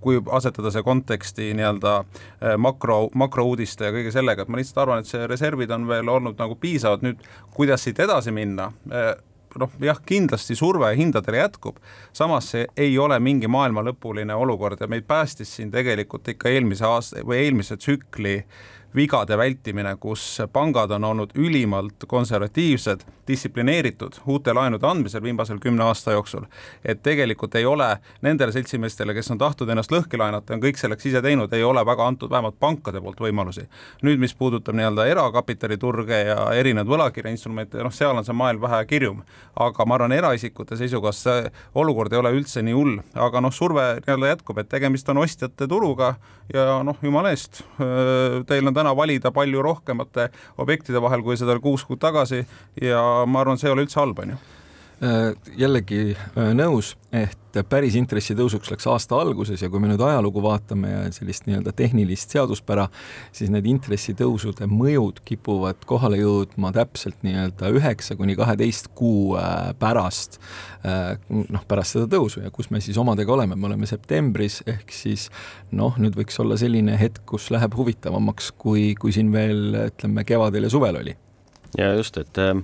kui 0.00 0.20
asetada 0.36 0.72
see 0.72 0.84
konteksti 0.84 1.50
nii-öelda 1.58 1.94
eh, 2.02 2.56
makro, 2.60 3.02
makrouudiste 3.14 3.88
ja 3.88 3.94
kõige 3.94 4.12
sellega, 4.14 4.44
et 4.44 4.52
ma 4.52 4.60
lihtsalt 4.60 4.84
arvan, 4.84 5.02
et 5.02 5.10
see 5.10 5.26
reservid 5.30 5.72
on 5.74 5.88
veel 5.88 6.08
olnud 6.12 6.38
nagu 6.40 6.56
piisavad, 6.60 7.04
nüüd 7.06 7.22
kuidas 7.56 7.86
siit 7.86 8.00
edasi 8.02 8.34
minna, 8.34 8.70
eh, 8.92 9.12
noh 9.60 9.72
jah, 9.82 9.98
kindlasti 10.06 10.54
surve 10.58 10.92
hindadele 10.98 11.40
jätkub, 11.40 11.80
samas 12.14 12.52
see 12.52 12.66
ei 12.78 12.98
ole 13.02 13.18
mingi 13.22 13.50
maailmalõpuline 13.50 14.36
olukord 14.36 14.80
ja 14.80 14.90
meid 14.90 15.08
päästis 15.08 15.56
siin 15.56 15.72
tegelikult 15.74 16.28
ikka 16.30 16.52
eelmise 16.52 16.86
aasta 16.86 17.24
või 17.26 17.40
eelmise 17.46 17.80
tsükli 17.80 18.36
äh, 18.38 18.60
vigade 18.96 19.38
vältimine, 19.38 19.96
kus 20.00 20.40
pangad 20.52 20.90
on 20.90 21.04
olnud 21.04 21.30
ülimalt 21.34 22.04
konservatiivsed, 22.06 23.00
distsiplineeritud 23.28 24.18
uute 24.26 24.52
laenude 24.54 24.86
andmisel 24.86 25.22
viimasel 25.22 25.58
kümne 25.62 25.84
aasta 25.84 26.12
jooksul. 26.12 26.44
et 26.84 27.02
tegelikult 27.02 27.54
ei 27.54 27.66
ole 27.66 27.98
nendele 28.22 28.52
seltsimeestele, 28.52 29.14
kes 29.14 29.30
on 29.30 29.38
tahtnud 29.38 29.70
ennast 29.70 29.92
lõhki 29.92 30.18
laenata, 30.18 30.54
on 30.54 30.62
kõik 30.62 30.80
selleks 30.80 31.06
ise 31.06 31.22
teinud, 31.22 31.52
ei 31.52 31.62
ole 31.64 31.84
väga 31.86 32.06
antud 32.06 32.30
vähemalt 32.30 32.58
pankade 32.60 33.00
poolt 33.00 33.20
võimalusi. 33.20 33.68
nüüd, 34.02 34.18
mis 34.18 34.34
puudutab 34.34 34.74
nii-öelda 34.74 35.06
erakapitaliturge 35.06 36.20
ja 36.24 36.50
erinevaid 36.54 36.90
võlakirjainstrumente, 36.90 37.82
noh, 37.82 37.94
seal 37.94 38.16
on 38.16 38.24
see 38.24 38.34
maailm 38.34 38.60
vähe 38.60 38.84
kirjum. 38.84 39.22
aga 39.56 39.86
ma 39.86 39.94
arvan, 39.94 40.12
eraisikute 40.12 40.76
seisukohast 40.76 41.28
see 41.28 41.50
olukord 41.74 42.12
ei 42.12 42.18
ole 42.18 42.34
üldse 42.34 42.62
nii 42.62 42.74
hull, 42.74 42.98
aga 43.14 43.40
noh, 43.40 43.54
surve 43.54 43.86
nii-öelda 44.00 44.34
jätkub, 44.34 44.58
et 44.58 44.68
tegemist 44.68 45.08
on 45.08 45.22
ostjate 45.22 45.68
turuga 45.68 46.14
ja 46.54 46.80
noh, 46.82 46.98
jumala 47.02 47.30
eest, 47.30 47.62
teil 48.50 48.66
on 48.66 48.74
täna 48.80 48.94
valida 48.96 49.32
palju 49.34 49.62
rohkemate 49.62 50.30
objektide 50.58 51.02
vahel, 51.02 51.24
kui 51.26 51.36
seda 51.38 51.56
oli 51.56 51.64
kuus 51.64 51.84
kuud 51.88 52.00
tagasi 52.02 52.44
ja 52.82 53.04
ma 53.26 53.44
arvan, 53.44 53.60
see 53.60 53.70
ei 53.70 53.76
ole 53.76 53.86
üldse 53.86 54.00
halb, 54.00 54.24
on 54.24 54.34
ju 54.34 54.40
jällegi 55.56 56.12
äh, 56.12 56.50
nõus, 56.52 56.92
et 57.16 57.56
päris 57.70 57.94
intressitõusuks 57.98 58.68
läks 58.70 58.86
aasta 58.86 59.16
alguses 59.18 59.62
ja 59.62 59.70
kui 59.72 59.80
me 59.80 59.88
nüüd 59.88 60.02
ajalugu 60.04 60.42
vaatame 60.44 60.90
ja 60.90 60.98
sellist 61.14 61.46
nii-öelda 61.48 61.72
tehnilist 61.76 62.34
seaduspära, 62.36 62.84
siis 63.34 63.48
need 63.50 63.64
intressitõusude 63.72 64.68
mõjud 64.70 65.22
kipuvad 65.24 65.86
kohale 65.88 66.20
jõudma 66.20 66.72
täpselt 66.76 67.24
nii-öelda 67.24 67.72
üheksa 67.80 68.18
kuni 68.20 68.36
kaheteist 68.38 68.92
kuu 68.98 69.38
äh, 69.40 69.72
pärast, 69.80 70.36
noh, 71.30 71.64
pärast 71.68 71.96
seda 71.96 72.06
tõusu. 72.10 72.44
Ja 72.44 72.52
kus 72.54 72.70
me 72.72 72.80
siis 72.84 72.98
omadega 73.00 73.32
oleme, 73.32 73.56
me 73.56 73.68
oleme 73.70 73.88
septembris, 73.88 74.60
ehk 74.68 74.92
siis 74.94 75.28
noh, 75.72 75.96
nüüd 76.00 76.16
võiks 76.20 76.36
olla 76.44 76.60
selline 76.60 77.00
hetk, 77.00 77.24
kus 77.28 77.50
läheb 77.54 77.74
huvitavamaks, 77.76 78.52
kui, 78.60 78.92
kui 79.00 79.16
siin 79.16 79.32
veel 79.32 79.88
ütleme, 79.88 80.28
kevadel 80.28 80.68
ja 80.68 80.72
suvel 80.76 81.00
oli 81.02 81.16
ja 81.78 81.92
just, 81.94 82.16
et 82.18 82.38
äh, 82.38 82.54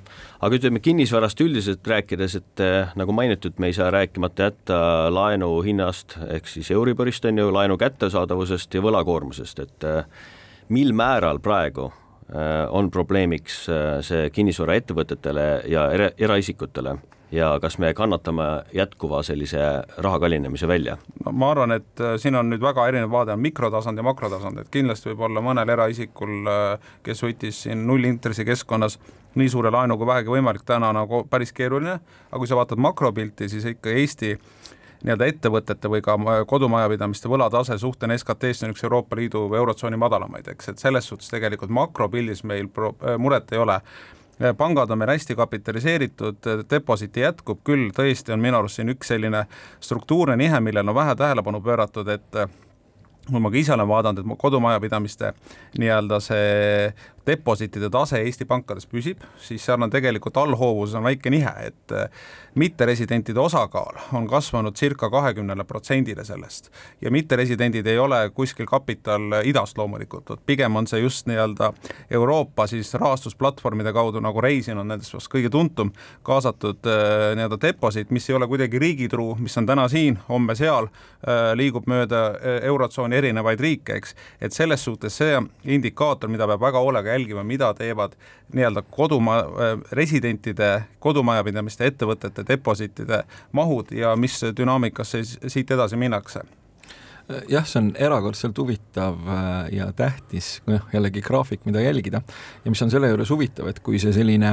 aga 0.40 0.58
ütleme 0.58 0.80
kinnisvarast 0.82 1.40
üldiselt 1.44 1.86
rääkides, 1.86 2.38
et 2.40 2.62
äh, 2.64 2.94
nagu 2.98 3.14
mainitud, 3.16 3.58
me 3.62 3.70
ei 3.70 3.76
saa 3.76 3.90
rääkimata 3.94 4.50
jätta 4.50 4.78
laenu 5.14 5.50
hinnast 5.66 6.18
ehk 6.28 6.48
siis 6.50 6.70
Euriborist 6.74 7.24
on 7.28 7.38
ju, 7.38 7.52
laenu 7.54 7.78
kättesaadavusest 7.80 8.74
ja 8.74 8.82
võlakoormusest, 8.84 9.62
et 9.62 9.86
äh, 9.86 10.04
mil 10.68 10.92
määral 10.96 11.40
praegu 11.42 11.92
on 12.74 12.88
probleemiks 12.90 13.60
see 14.02 14.24
kinnisvaraettevõtetele 14.34 15.44
ja 15.70 15.84
era, 15.94 16.08
eraisikutele 16.18 16.96
ja 17.32 17.58
kas 17.60 17.78
me 17.78 17.94
kannatame 17.94 18.42
jätkuva 18.74 19.22
sellise 19.22 19.58
raha 19.98 20.18
kallinemise 20.20 20.68
välja? 20.68 20.96
no 21.24 21.32
ma 21.32 21.50
arvan, 21.50 21.72
et 21.72 22.00
äh, 22.00 22.14
siin 22.22 22.36
on 22.38 22.50
nüüd 22.50 22.62
väga 22.62 22.86
erinev 22.88 23.10
vaade, 23.10 23.34
on 23.34 23.42
mikrotasand 23.42 23.98
ja 23.98 24.04
makrotasand, 24.06 24.62
et 24.62 24.70
kindlasti 24.70 25.10
võib 25.10 25.26
olla 25.28 25.42
mõnel 25.42 25.72
eraisikul, 25.74 26.36
äh, 26.50 26.92
kes 27.06 27.22
võttis 27.26 27.62
siin 27.66 27.86
nullintressi 27.86 28.46
keskkonnas 28.46 28.98
nii 29.36 29.50
suure 29.52 29.70
laenu 29.74 29.98
kui 29.98 30.06
vähegi 30.08 30.32
võimalik, 30.32 30.64
täna 30.66 30.92
nagu 30.96 31.24
päris 31.30 31.52
keeruline, 31.52 31.98
aga 32.30 32.38
kui 32.38 32.48
sa 32.48 32.58
vaatad 32.58 32.80
makropilti, 32.80 33.50
siis 33.52 33.66
ikka 33.74 33.92
Eesti 33.92 34.36
nii-öelda 35.04 35.26
ettevõtete 35.28 35.90
või 35.92 36.00
ka 36.02 36.16
kodumajapidamiste 36.48 37.28
võlatase 37.28 37.76
suhtena 37.78 38.16
SKT-st 38.16 38.64
on 38.64 38.72
üks 38.72 38.84
Euroopa 38.86 39.18
Liidu 39.18 39.44
või 39.50 39.60
Eurotsooni 39.60 39.98
madalamaid, 40.00 40.48
eks, 40.54 40.72
et 40.72 40.82
selles 40.82 41.08
suhtes 41.10 41.28
tegelikult 41.30 41.74
makropildis 41.74 42.44
meil 42.48 42.70
pro-, 42.72 42.94
äh, 43.02 43.18
muret 43.20 43.52
ei 43.52 43.60
ole 43.60 43.80
pangad 44.58 44.90
on 44.90 44.98
meil 44.98 45.14
hästi 45.14 45.36
kapitaliseeritud, 45.36 46.48
depositi 46.70 47.24
jätkub 47.24 47.62
küll, 47.64 47.88
tõesti 47.96 48.34
on 48.34 48.42
minu 48.42 48.60
arust 48.60 48.80
siin 48.80 48.92
üks 48.92 49.12
selline 49.12 49.46
struktuurne 49.80 50.36
nihe, 50.36 50.60
millele 50.60 50.92
on 50.92 50.98
vähe 50.98 51.16
tähelepanu 51.16 51.60
pööratud, 51.64 52.08
et 52.12 52.40
kui 53.26 53.42
ma 53.42 53.50
ka 53.50 53.58
ise 53.58 53.74
olen 53.74 53.88
vaadanud, 53.88 54.22
et 54.22 54.38
kodumajapidamiste 54.38 55.32
nii-öelda 55.80 56.20
see 56.22 56.92
depositide 57.26 57.90
tase 57.90 58.20
Eesti 58.22 58.46
pankades 58.48 58.86
püsib, 58.86 59.22
siis 59.42 59.64
seal 59.66 59.82
on 59.82 59.90
tegelikult 59.90 60.36
allhoovuses 60.40 60.94
on 60.98 61.06
väike 61.06 61.30
nihe, 61.32 61.52
et 61.68 61.94
äh, 61.94 62.06
mitteresidentide 62.54 63.40
osakaal 63.40 63.98
on 64.16 64.28
kasvanud 64.30 64.76
circa 64.76 65.10
kahekümnele 65.10 65.64
protsendile 65.64 66.24
sellest. 66.24 66.70
Ja 67.00 67.10
mitteresidendid 67.10 67.86
ei 67.86 67.98
ole 67.98 68.20
kuskil 68.34 68.66
kapital 68.66 69.40
idast 69.44 69.78
loomulikult, 69.78 70.30
pigem 70.46 70.76
on 70.76 70.86
see 70.86 71.02
just 71.02 71.26
nii-öelda 71.26 71.72
Euroopa 72.10 72.66
siis 72.70 72.94
rahastusplatvormide 72.94 73.92
kaudu, 73.92 74.22
nagu 74.24 74.40
Reisin 74.40 74.78
on 74.78 74.88
nendest 74.88 75.14
vast 75.14 75.30
kõige 75.32 75.50
tuntum, 75.52 75.92
kaasatud 76.26 76.86
äh, 76.86 77.34
nii-öelda 77.36 77.60
deposit, 77.62 78.14
mis 78.14 78.30
ei 78.30 78.38
ole 78.38 78.48
kuidagi 78.48 78.78
riigitruu, 78.78 79.34
mis 79.40 79.58
on 79.58 79.66
täna 79.66 79.88
siin, 79.92 80.18
homme 80.28 80.54
seal, 80.58 80.88
äh, 81.26 81.52
liigub 81.58 81.90
mööda 81.90 82.24
Eurotsooni 82.62 83.16
erinevaid 83.18 83.60
riike, 83.60 83.98
eks, 84.00 84.14
et 84.40 84.54
selles 84.54 84.84
suhtes 84.84 85.16
see 85.18 85.36
indikaator, 85.76 86.30
mida 86.30 86.46
peab 86.48 86.62
väga 86.62 86.82
hoolega 86.82 87.15
jälgima, 87.16 87.44
mida 87.44 87.72
teevad 87.74 88.14
nii-öelda 88.52 88.84
kodumaa, 88.90 89.40
äh, 89.40 89.72
residentide, 89.92 90.70
kodumajapidamiste, 91.00 91.88
ettevõtete 91.92 92.44
depositide 92.48 93.24
mahud 93.52 93.90
ja 93.96 94.14
mis 94.16 94.38
dünaamikas 94.56 95.16
siit 95.24 95.70
edasi 95.70 95.96
minnakse? 95.96 96.44
Jah, 97.50 97.64
see 97.66 97.80
on 97.80 97.88
erakordselt 97.98 98.58
huvitav 98.60 99.16
äh, 99.26 99.72
ja 99.74 99.88
tähtis, 99.98 100.60
noh 100.70 100.84
jällegi 100.92 101.24
graafik, 101.26 101.64
mida 101.66 101.82
jälgida. 101.82 102.20
Ja 102.64 102.70
mis 102.70 102.82
on 102.86 102.92
selle 102.92 103.10
juures 103.10 103.32
huvitav, 103.34 103.66
et 103.66 103.80
kui 103.82 103.98
see 103.98 104.14
selline 104.14 104.52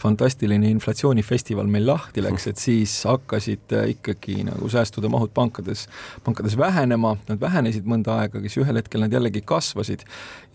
fantastiline 0.00 0.68
inflatsioonifestival 0.74 1.68
meil 1.70 1.86
lahti 1.86 2.22
läks, 2.24 2.48
et 2.50 2.60
siis 2.60 2.94
hakkasid 3.08 3.74
äh, 3.76 3.88
ikkagi 3.94 4.42
nagu 4.46 4.68
säästude 4.70 5.08
mahud 5.12 5.32
pankades, 5.34 5.86
pankades 6.26 6.56
vähenema, 6.58 7.14
nad 7.28 7.40
vähenesid 7.40 7.86
mõnda 7.88 8.18
aega, 8.22 8.42
siis 8.44 8.58
ühel 8.62 8.80
hetkel 8.80 9.04
nad 9.04 9.14
jällegi 9.14 9.44
kasvasid. 9.46 10.04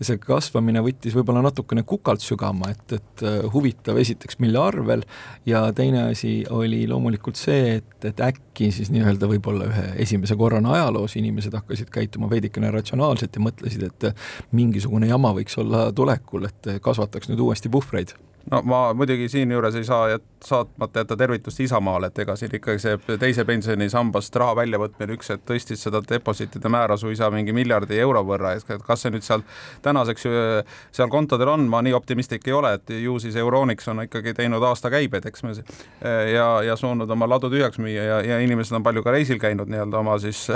ja 0.00 0.08
see 0.08 0.20
kasvamine 0.20 0.82
võttis 0.84 1.16
võib-olla 1.16 1.42
natukene 1.44 1.84
kukalt 1.88 2.24
sügama, 2.24 2.70
et, 2.74 2.96
et 3.00 3.24
äh, 3.26 3.40
huvitav 3.52 3.98
esiteks, 4.00 4.38
mille 4.44 4.60
arvel, 4.60 5.04
ja 5.48 5.66
teine 5.76 6.06
asi 6.10 6.40
oli 6.50 6.84
loomulikult 6.88 7.40
see, 7.40 7.76
et, 7.80 8.08
et 8.12 8.24
äkki 8.30 8.70
siis 8.74 8.92
nii-öelda 8.92 9.28
võib-olla 9.30 9.68
ühe 9.70 9.86
esimese 10.04 10.36
korrana 10.40 10.76
ajaloos 10.76 11.16
inimesed 11.20 11.54
hakkasid 11.56 11.92
käituma 11.92 12.30
veidikene 12.30 12.70
ratsionaalselt 12.74 13.36
ja 13.36 13.44
mõtlesid, 13.44 13.86
et 13.88 14.10
mingisugune 14.56 15.08
jama 15.10 15.32
võiks 15.36 15.56
olla 15.60 15.88
tulekul, 15.96 16.48
et 16.50 16.74
kasvataks 16.84 17.32
nüüd 17.32 17.48
uuesti 17.48 17.72
puhvreid 17.72 18.14
no 18.50 18.62
ma 18.64 18.80
muidugi 18.94 19.28
siinjuures 19.28 19.74
ei 19.74 19.84
saa 19.84 20.08
jät-, 20.08 20.26
saatmata 20.44 21.00
jätta 21.00 21.16
tervitust 21.16 21.60
Isamaale, 21.60 22.06
et 22.06 22.18
ega 22.18 22.36
siin 22.36 22.54
ikkagi 22.56 22.78
see 22.82 23.18
teise 23.20 23.44
pensionisambast 23.44 24.36
raha 24.40 24.56
väljavõtmine 24.60 25.16
üks 25.16 25.32
hetk 25.34 25.44
tõstis 25.50 25.84
seda 25.86 26.02
depositide 26.08 26.72
määra 26.72 26.96
suisa 27.00 27.30
mingi 27.30 27.52
miljardi 27.56 27.98
euro 28.00 28.22
võrra, 28.26 28.54
et 28.56 28.86
kas 28.86 29.04
see 29.04 29.12
nüüd 29.14 29.26
seal 29.26 29.44
tänaseks 29.82 30.26
seal 30.92 31.12
kontodel 31.12 31.52
on, 31.54 31.68
ma 31.70 31.82
nii 31.84 31.94
optimistlik 31.96 32.48
ei 32.48 32.56
ole, 32.56 32.74
et 32.78 32.94
ju 33.02 33.18
siis 33.22 33.36
Euronics 33.36 33.88
on 33.92 34.04
ikkagi 34.06 34.34
teinud 34.34 34.64
aastakäibed, 34.70 35.26
eks 35.26 35.44
me 35.46 35.54
ja, 36.32 36.48
ja 36.64 36.76
suunnud 36.76 37.10
oma 37.10 37.28
ladu 37.28 37.50
tühjaks 37.52 37.80
müüa 37.82 38.04
ja, 38.08 38.20
ja 38.24 38.40
inimesed 38.40 38.76
on 38.76 38.86
palju 38.86 39.04
ka 39.04 39.14
reisil 39.14 39.40
käinud 39.42 39.70
nii-öelda 39.70 40.00
oma 40.00 40.18
siis 40.18 40.48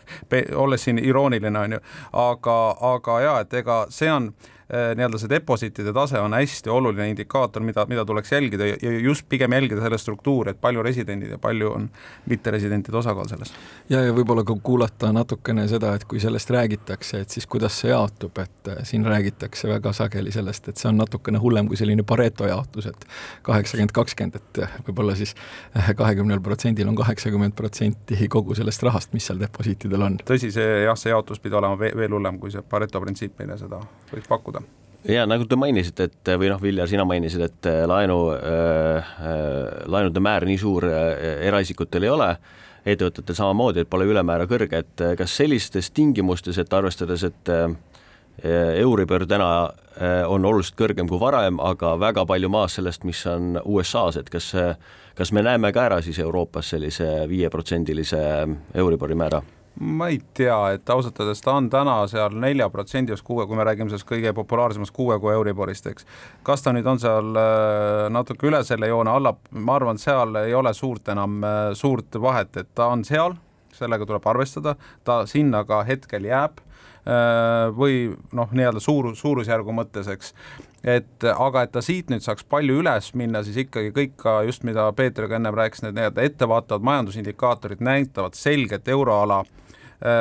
olles 0.64 0.84
siin 0.84 0.98
irooniline, 0.98 1.58
on 1.58 1.78
ju, 1.78 1.80
aga, 2.12 2.58
aga 2.94 3.20
jaa, 3.20 3.40
et 3.44 3.58
ega 3.62 3.80
see 3.92 4.12
on 4.12 4.32
nii-öelda 4.72 5.18
see 5.22 5.30
depositide 5.30 5.92
tase 5.94 6.18
on 6.18 6.34
hästi 6.34 6.70
oluline 6.70 7.08
indikaator, 7.12 7.62
mida, 7.62 7.84
mida 7.86 8.04
tuleks 8.04 8.32
jälgida 8.32 8.66
ja 8.66 8.90
just 9.02 9.28
pigem 9.28 9.52
jälgida 9.52 9.80
selle 9.80 9.98
struktuuri, 9.98 10.50
et 10.50 10.60
palju 10.60 10.82
residendid 10.82 11.30
ja 11.30 11.38
palju 11.38 11.70
on 11.72 11.90
mitteresidentide 12.26 12.96
osakaal 12.98 13.28
selles. 13.28 13.52
ja, 13.88 14.00
ja 14.02 14.14
võib-olla 14.14 14.42
ka 14.46 14.56
kuulata 14.62 15.12
natukene 15.14 15.68
seda, 15.70 15.92
et 15.94 16.04
kui 16.04 16.20
sellest 16.20 16.50
räägitakse, 16.50 17.20
et 17.22 17.30
siis 17.30 17.46
kuidas 17.46 17.78
see 17.80 17.92
jaotub, 17.92 18.38
et 18.42 18.72
äh, 18.72 18.82
siin 18.88 19.06
räägitakse 19.06 19.68
väga 19.70 19.92
sageli 19.94 20.32
sellest, 20.34 20.68
et 20.68 20.82
see 20.82 20.90
on 20.90 20.98
natukene 20.98 21.38
hullem 21.38 21.70
kui 21.70 21.78
selline 21.78 22.02
Pareto 22.02 22.50
jaotus 22.50 22.90
et, 22.90 23.06
kaheksakümmend, 23.46 23.94
kakskümmend, 23.94 24.40
et 24.40 24.62
äh, 24.64 24.76
võib-olla 24.88 25.14
siis 25.18 25.36
kahekümnel 26.02 26.42
protsendil 26.42 26.90
on 26.90 26.98
kaheksakümmend 26.98 27.54
protsenti 27.54 28.28
kogu 28.28 28.58
sellest 28.58 28.82
rahast, 28.82 29.14
mis 29.14 29.30
seal 29.30 29.38
deposiitidel 29.38 30.08
on. 30.10 30.18
tõsi, 30.26 30.50
see 30.54 30.82
jah, 30.88 30.98
see 30.98 31.14
jaotus 31.14 31.38
pidi 31.42 31.54
olema 31.54 31.78
veel 31.78 32.18
hullem, 32.18 32.42
kui 32.42 32.50
see 32.50 32.66
Pareto 32.66 33.00
printsiip 33.02 33.38
meile 33.38 33.58
seda 33.62 33.78
võiks 34.10 34.26
pakkuda 34.28 34.55
ja 35.08 35.26
nagu 35.28 35.46
te 35.48 35.56
mainisite, 35.58 36.08
et 36.10 36.30
või 36.38 36.50
noh, 36.50 36.60
Viljar, 36.62 36.88
sina 36.90 37.06
mainisid, 37.08 37.42
et 37.46 37.68
äh, 37.70 37.82
laenu 37.88 38.18
äh,, 38.34 39.10
äh, 39.22 39.82
laenude 39.90 40.22
määr 40.22 40.46
nii 40.48 40.58
suur 40.60 40.86
äh, 40.88 41.42
eraisikutel 41.46 42.06
ei 42.06 42.12
ole, 42.12 42.30
ettevõtetel 42.86 43.38
samamoodi, 43.38 43.82
et 43.82 43.90
pole 43.90 44.06
ülemäära 44.08 44.48
kõrge, 44.50 44.82
et 44.82 45.04
äh, 45.04 45.14
kas 45.18 45.36
sellistes 45.38 45.90
tingimustes, 45.94 46.58
et 46.62 46.72
arvestades, 46.74 47.26
et 47.30 47.54
äh, 47.54 47.68
Euribor 48.76 49.22
täna 49.24 49.70
on 50.28 50.44
oluliselt 50.44 50.76
kõrgem 50.76 51.08
kui 51.08 51.16
varem, 51.16 51.56
aga 51.56 51.94
väga 51.96 52.26
palju 52.28 52.50
maas 52.52 52.76
sellest, 52.76 53.06
mis 53.08 53.22
on 53.32 53.56
USA-s, 53.64 54.20
et 54.20 54.28
kas, 54.28 54.50
kas 55.16 55.32
me 55.32 55.40
näeme 55.40 55.72
ka 55.72 55.86
ära 55.88 56.02
siis 56.04 56.20
Euroopas 56.20 56.74
sellise 56.76 57.08
viieprotsendilise 57.32 58.20
Euribori 58.76 59.16
määra? 59.16 59.40
Ma 59.80 60.08
ei 60.08 60.20
tea, 60.34 60.56
et 60.72 60.90
ausalt 60.90 61.18
öeldes 61.20 61.42
ta 61.44 61.56
on 61.58 61.68
täna 61.70 61.96
seal 62.08 62.36
nelja 62.40 62.68
protsendi 62.72 63.12
juures 63.12 63.24
kuue, 63.26 63.44
kui 63.46 63.58
me 63.58 63.64
räägime 63.66 63.92
sellest 63.92 64.08
kõige 64.08 64.32
populaarsemast 64.36 64.94
kuue 64.96 65.18
kuu 65.20 65.32
Euriborist, 65.34 65.88
eks. 65.90 66.06
kas 66.46 66.64
ta 66.64 66.72
nüüd 66.72 66.86
on 66.88 67.00
seal 67.00 67.36
äh, 67.36 68.06
natuke 68.12 68.48
üle 68.48 68.62
selle 68.64 68.88
joone, 68.88 69.12
alla, 69.12 69.34
ma 69.52 69.76
arvan, 69.76 70.00
seal 70.00 70.32
ei 70.40 70.54
ole 70.56 70.72
suurt 70.74 71.12
enam, 71.12 71.42
äh, 71.44 71.58
suurt 71.76 72.16
vahet, 72.20 72.56
et 72.56 72.70
ta 72.74 72.88
on 72.94 73.04
seal, 73.04 73.36
sellega 73.76 74.08
tuleb 74.08 74.24
arvestada, 74.32 74.76
ta 75.04 75.24
sinna 75.28 75.60
ka 75.68 75.82
hetkel 75.84 76.24
jääb 76.24 76.62
äh, 76.62 77.68
või 77.76 78.14
noh, 78.32 78.56
nii-öelda 78.56 78.80
suur, 78.80 79.12
suurusjärgu 79.16 79.76
mõttes, 79.76 80.08
eks 80.08 80.32
et 80.86 81.24
aga 81.26 81.66
et 81.66 81.72
ta 81.74 81.82
siit 81.82 82.08
nüüd 82.12 82.24
saaks 82.24 82.46
palju 82.48 82.78
üles 82.80 83.10
minna, 83.18 83.42
siis 83.44 83.58
ikkagi 83.66 83.92
kõik 83.92 84.16
ka 84.22 84.38
just, 84.46 84.64
mida 84.64 84.86
Peeter 84.96 85.28
ka 85.28 85.36
ennem 85.36 85.56
rääkis, 85.58 85.84
need 85.84 85.98
nii-öelda 85.98 86.24
ettevaatavad 86.30 86.86
majandusindikaatorid 86.86 87.84
näitavad 87.84 88.38
selget 88.38 88.88
euroala 88.88 89.42
Äh, 89.44 89.65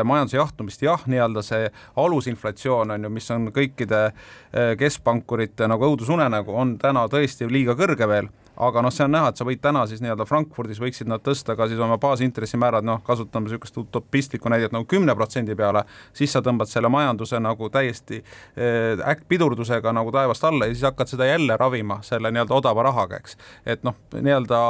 majanduse 0.04 0.38
jahtumist, 0.38 0.82
jah, 0.86 1.04
nii-öelda 1.10 1.44
see 1.44 1.70
alusinflatsioon 2.00 2.96
on 2.96 3.08
ju, 3.08 3.12
mis 3.12 3.30
on 3.36 3.50
kõikide 3.56 4.02
äh, 4.08 4.74
keskpankurite 4.80 5.68
nagu 5.72 5.90
õudusunenägu, 5.90 6.56
on 6.56 6.78
täna 6.82 7.08
tõesti 7.12 7.50
liiga 7.52 7.76
kõrge 7.78 8.08
veel 8.10 8.32
aga 8.58 8.82
noh, 8.82 8.94
see 8.94 9.06
on 9.06 9.14
näha, 9.16 9.30
et 9.32 9.40
sa 9.40 9.46
võid 9.48 9.62
täna 9.64 9.84
siis 9.90 10.02
nii-öelda 10.04 10.26
Frankfurdis 10.30 10.80
võiksid 10.82 11.10
nad 11.12 11.24
tõsta 11.26 11.56
ka 11.58 11.68
siis 11.70 11.80
oma 11.82 11.98
baasintressimäärad, 12.02 12.86
noh, 12.88 13.02
kasutame 13.06 13.48
niisugust 13.50 13.78
utopistlikku 13.82 14.50
näidet 14.52 14.74
nagu 14.76 14.88
kümne 14.90 15.16
protsendi 15.16 15.56
peale, 15.56 15.84
siis 16.16 16.34
sa 16.34 16.42
tõmbad 16.46 16.70
selle 16.72 16.90
majanduse 16.92 17.40
nagu 17.44 17.70
täiesti 17.74 18.22
äh, 18.22 19.02
äkkpidurdusega 19.12 19.94
nagu 19.96 20.14
taevast 20.16 20.44
alla 20.48 20.70
ja 20.70 20.76
siis 20.76 20.86
hakkad 20.88 21.12
seda 21.12 21.28
jälle 21.30 21.58
ravima 21.60 22.00
selle 22.06 22.32
nii-öelda 22.32 22.56
odava 22.56 22.86
rahaga, 22.88 23.20
eks. 23.20 23.38
et 23.66 23.84
noh, 23.84 23.98
nii-öelda 24.16 24.62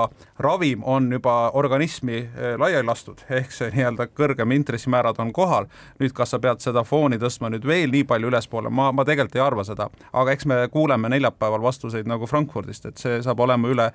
ravim 0.43 0.83
on 0.83 1.11
juba 1.13 1.51
organismi 1.53 2.23
äh, 2.23 2.55
laiali 2.59 2.87
lastud, 2.87 3.21
ehk 3.39 3.53
see 3.53 3.71
nii-öelda 3.75 4.09
kõrgem 4.15 4.55
intressimäärad 4.57 5.21
on 5.21 5.33
kohal, 5.35 5.69
nüüd 6.01 6.15
kas 6.15 6.33
sa 6.33 6.41
pead 6.41 6.63
seda 6.63 6.83
fooni 6.87 7.19
tõstma 7.21 7.51
nüüd 7.53 7.67
veel 7.67 7.93
nii 7.93 8.05
palju 8.09 8.33
ülespoole, 8.33 8.73
ma, 8.73 8.91
ma 8.95 9.05
tegelikult 9.05 9.37
ei 9.37 9.45
arva 9.45 9.65
seda, 9.67 9.89
aga 10.13 10.33
eks 10.33 10.49
me 10.49 10.59
kuuleme 10.71 11.09
neljapäeval 11.13 11.63
vastuseid 11.63 12.09
nagu 12.09 12.27
Frankfurdist, 12.29 12.89
et 12.89 13.01
see 13.01 13.21
saab 13.25 13.39
olema 13.45 13.69
üle, 13.75 13.89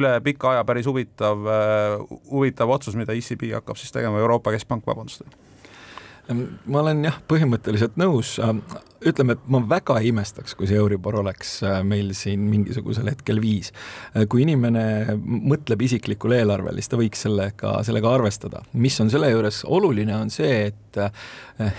üle 0.00 0.14
pika 0.24 0.54
aja 0.54 0.64
päris 0.68 0.88
huvitav, 0.88 1.44
äh, 1.52 2.16
huvitav 2.32 2.72
otsus, 2.74 2.96
mida 2.98 3.16
ECB 3.16 3.52
hakkab 3.58 3.78
siis 3.80 3.94
tegema, 3.94 4.20
Euroopa 4.24 4.54
Keskpank, 4.54 4.86
vabandust. 4.88 5.22
Ma 6.28 6.82
olen 6.82 7.06
jah, 7.06 7.14
põhimõtteliselt 7.24 7.94
nõus, 7.96 8.34
ütleme, 9.06 9.36
et 9.36 9.50
ma 9.50 9.60
väga 9.70 9.98
ei 10.02 10.10
imestaks, 10.10 10.56
kui 10.58 10.66
see 10.66 10.78
Euribor 10.80 11.20
oleks 11.20 11.58
äh, 11.66 11.78
meil 11.86 12.10
siin 12.18 12.48
mingisugusel 12.50 13.10
hetkel 13.12 13.38
viis. 13.42 13.70
Äh, 14.14 14.26
kui 14.30 14.42
inimene 14.42 15.14
mõtleb 15.22 15.84
isiklikule 15.86 16.40
eelarvele, 16.42 16.82
siis 16.82 16.90
ta 16.90 16.98
võiks 16.98 17.22
sellega, 17.28 17.76
sellega 17.86 18.10
arvestada. 18.18 18.64
mis 18.72 18.98
on 19.00 19.10
selle 19.10 19.30
juures 19.30 19.62
oluline, 19.66 20.16
on 20.16 20.32
see, 20.34 20.68
et 20.72 20.98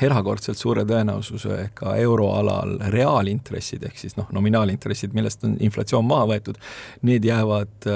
erakordselt 0.05 0.59
suure 0.59 0.85
tõenäosusega 0.87 1.95
euroalal 1.99 2.77
reaalintressid 2.93 3.83
ehk 3.87 3.97
siis 3.99 4.15
noh, 4.15 4.29
nominaalintressid, 4.35 5.11
millest 5.15 5.43
on 5.47 5.57
inflatsioon 5.65 6.05
maha 6.07 6.27
võetud, 6.29 6.59
need 7.07 7.25
jäävad 7.27 7.87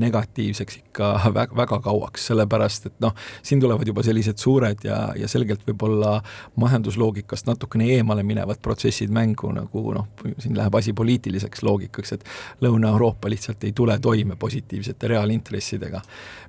negatiivseks 0.00 0.80
ikka 0.80 1.12
väga, 1.36 1.54
väga 1.60 1.78
kauaks, 1.84 2.26
sellepärast 2.32 2.90
et 2.90 2.96
noh, 3.04 3.14
siin 3.46 3.62
tulevad 3.62 3.86
juba 3.86 4.02
sellised 4.06 4.42
suured 4.42 4.86
ja, 4.86 4.98
ja 5.18 5.30
selgelt 5.30 5.62
võib-olla 5.68 6.16
majandusloogikast 6.58 7.46
natukene 7.50 7.90
eemale 7.98 8.26
minevad 8.26 8.55
protsessid 8.62 9.12
mängu, 9.12 9.52
nagu 9.54 9.82
noh, 9.94 10.08
siin 10.38 10.56
läheb 10.56 10.74
asi 10.78 10.94
poliitiliseks 10.96 11.62
loogikaks, 11.66 12.16
et 12.16 12.24
Lõuna-Euroopa 12.64 13.30
lihtsalt 13.30 13.64
ei 13.68 13.74
tule 13.76 13.98
toime 14.02 14.36
positiivsete 14.36 15.12
reaalintressidega. 15.14 16.00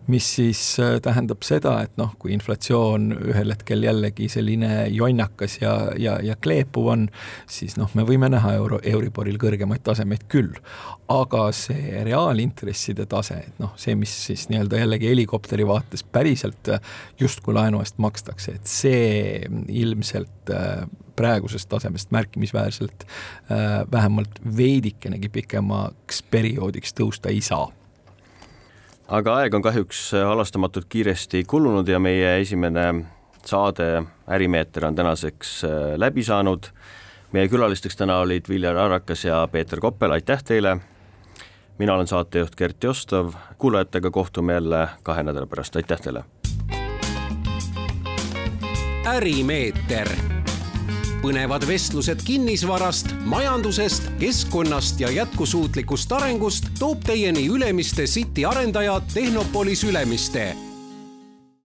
mis 0.08 0.36
siis 0.36 0.80
äh, 0.80 1.02
tähendab 1.04 1.44
seda, 1.44 1.82
et 1.84 1.98
noh, 2.00 2.14
kui 2.20 2.32
inflatsioon 2.32 3.10
ühel 3.28 3.52
hetkel 3.52 3.84
jällegi 3.84 4.30
selline 4.32 4.88
jonnakas 4.88 5.58
ja, 5.62 5.74
ja, 6.00 6.14
ja 6.24 6.36
kleepuv 6.40 6.88
on, 6.94 7.10
siis 7.44 7.76
noh, 7.78 7.92
me 7.94 8.06
võime 8.08 8.30
näha 8.32 8.54
euro, 8.56 8.80
Euriboril 8.84 9.36
kõrgemaid 9.38 9.84
tasemeid 9.84 10.24
küll. 10.32 10.56
aga 11.08 11.52
see 11.56 12.02
reaalintresside 12.04 13.06
tase, 13.08 13.38
et 13.48 13.60
noh, 13.60 13.72
see, 13.80 13.96
mis 13.96 14.12
siis 14.12 14.38
siis 14.38 14.50
nii-öelda 14.50 14.78
jällegi 14.78 15.10
helikopteri 15.10 15.68
vaates 15.68 16.04
päriselt 16.04 16.70
äh, 16.70 16.82
justkui 17.20 17.54
laenu 17.54 17.82
eest 17.84 17.98
makstakse, 17.98 18.58
et 18.58 18.72
see 18.72 19.42
ilmselt 19.68 20.54
äh, 20.54 20.88
praegusest 21.18 21.70
tasemest 21.70 22.12
märkimisväärselt 22.16 23.04
äh, 23.04 23.84
vähemalt 23.92 24.40
veidikenegi 24.58 25.30
pikemaks 25.30 26.24
perioodiks 26.32 26.96
tõusta 26.98 27.34
ei 27.34 27.42
saa 27.42 27.68
aga 29.08 29.38
aeg 29.42 29.54
on 29.54 29.66
kahjuks 29.66 30.12
halastamatult 30.14 30.86
kiiresti 30.90 31.44
kulunud 31.48 31.88
ja 31.88 32.00
meie 32.00 32.38
esimene 32.42 32.90
saade 33.48 34.04
Ärimeeter 34.30 34.86
on 34.86 34.96
tänaseks 34.96 35.62
läbi 35.96 36.24
saanud. 36.24 36.68
meie 37.32 37.48
külalisteks 37.48 37.96
täna 37.96 38.20
olid 38.20 38.46
Viljar 38.50 38.78
Arakas 38.78 39.26
ja 39.26 39.48
Peeter 39.52 39.80
Koppel, 39.80 40.12
aitäh 40.12 40.44
teile 40.44 40.78
mina 41.78 41.94
olen 41.94 42.08
saatejuht 42.08 42.56
Gert 42.56 42.84
Jostov, 42.84 43.34
kuulajatega 43.58 44.12
kohtume 44.12 44.54
jälle 44.54 44.88
kahe 45.04 45.24
nädala 45.24 45.46
pärast, 45.46 45.76
aitäh 45.76 46.02
teile! 46.02 46.24
ärimeeter, 49.06 50.08
põnevad 51.22 51.66
vestlused 51.68 52.22
kinnisvarast, 52.28 53.12
majandusest, 53.26 54.12
keskkonnast 54.20 55.00
ja 55.00 55.12
jätkusuutlikust 55.12 56.12
arengust 56.12 56.72
toob 56.80 57.04
teieni 57.08 57.48
Ülemiste 57.48 58.04
City 58.04 58.46
arendaja 58.46 59.02
Tehnopolis 59.14 59.84
Ülemiste 59.84 60.67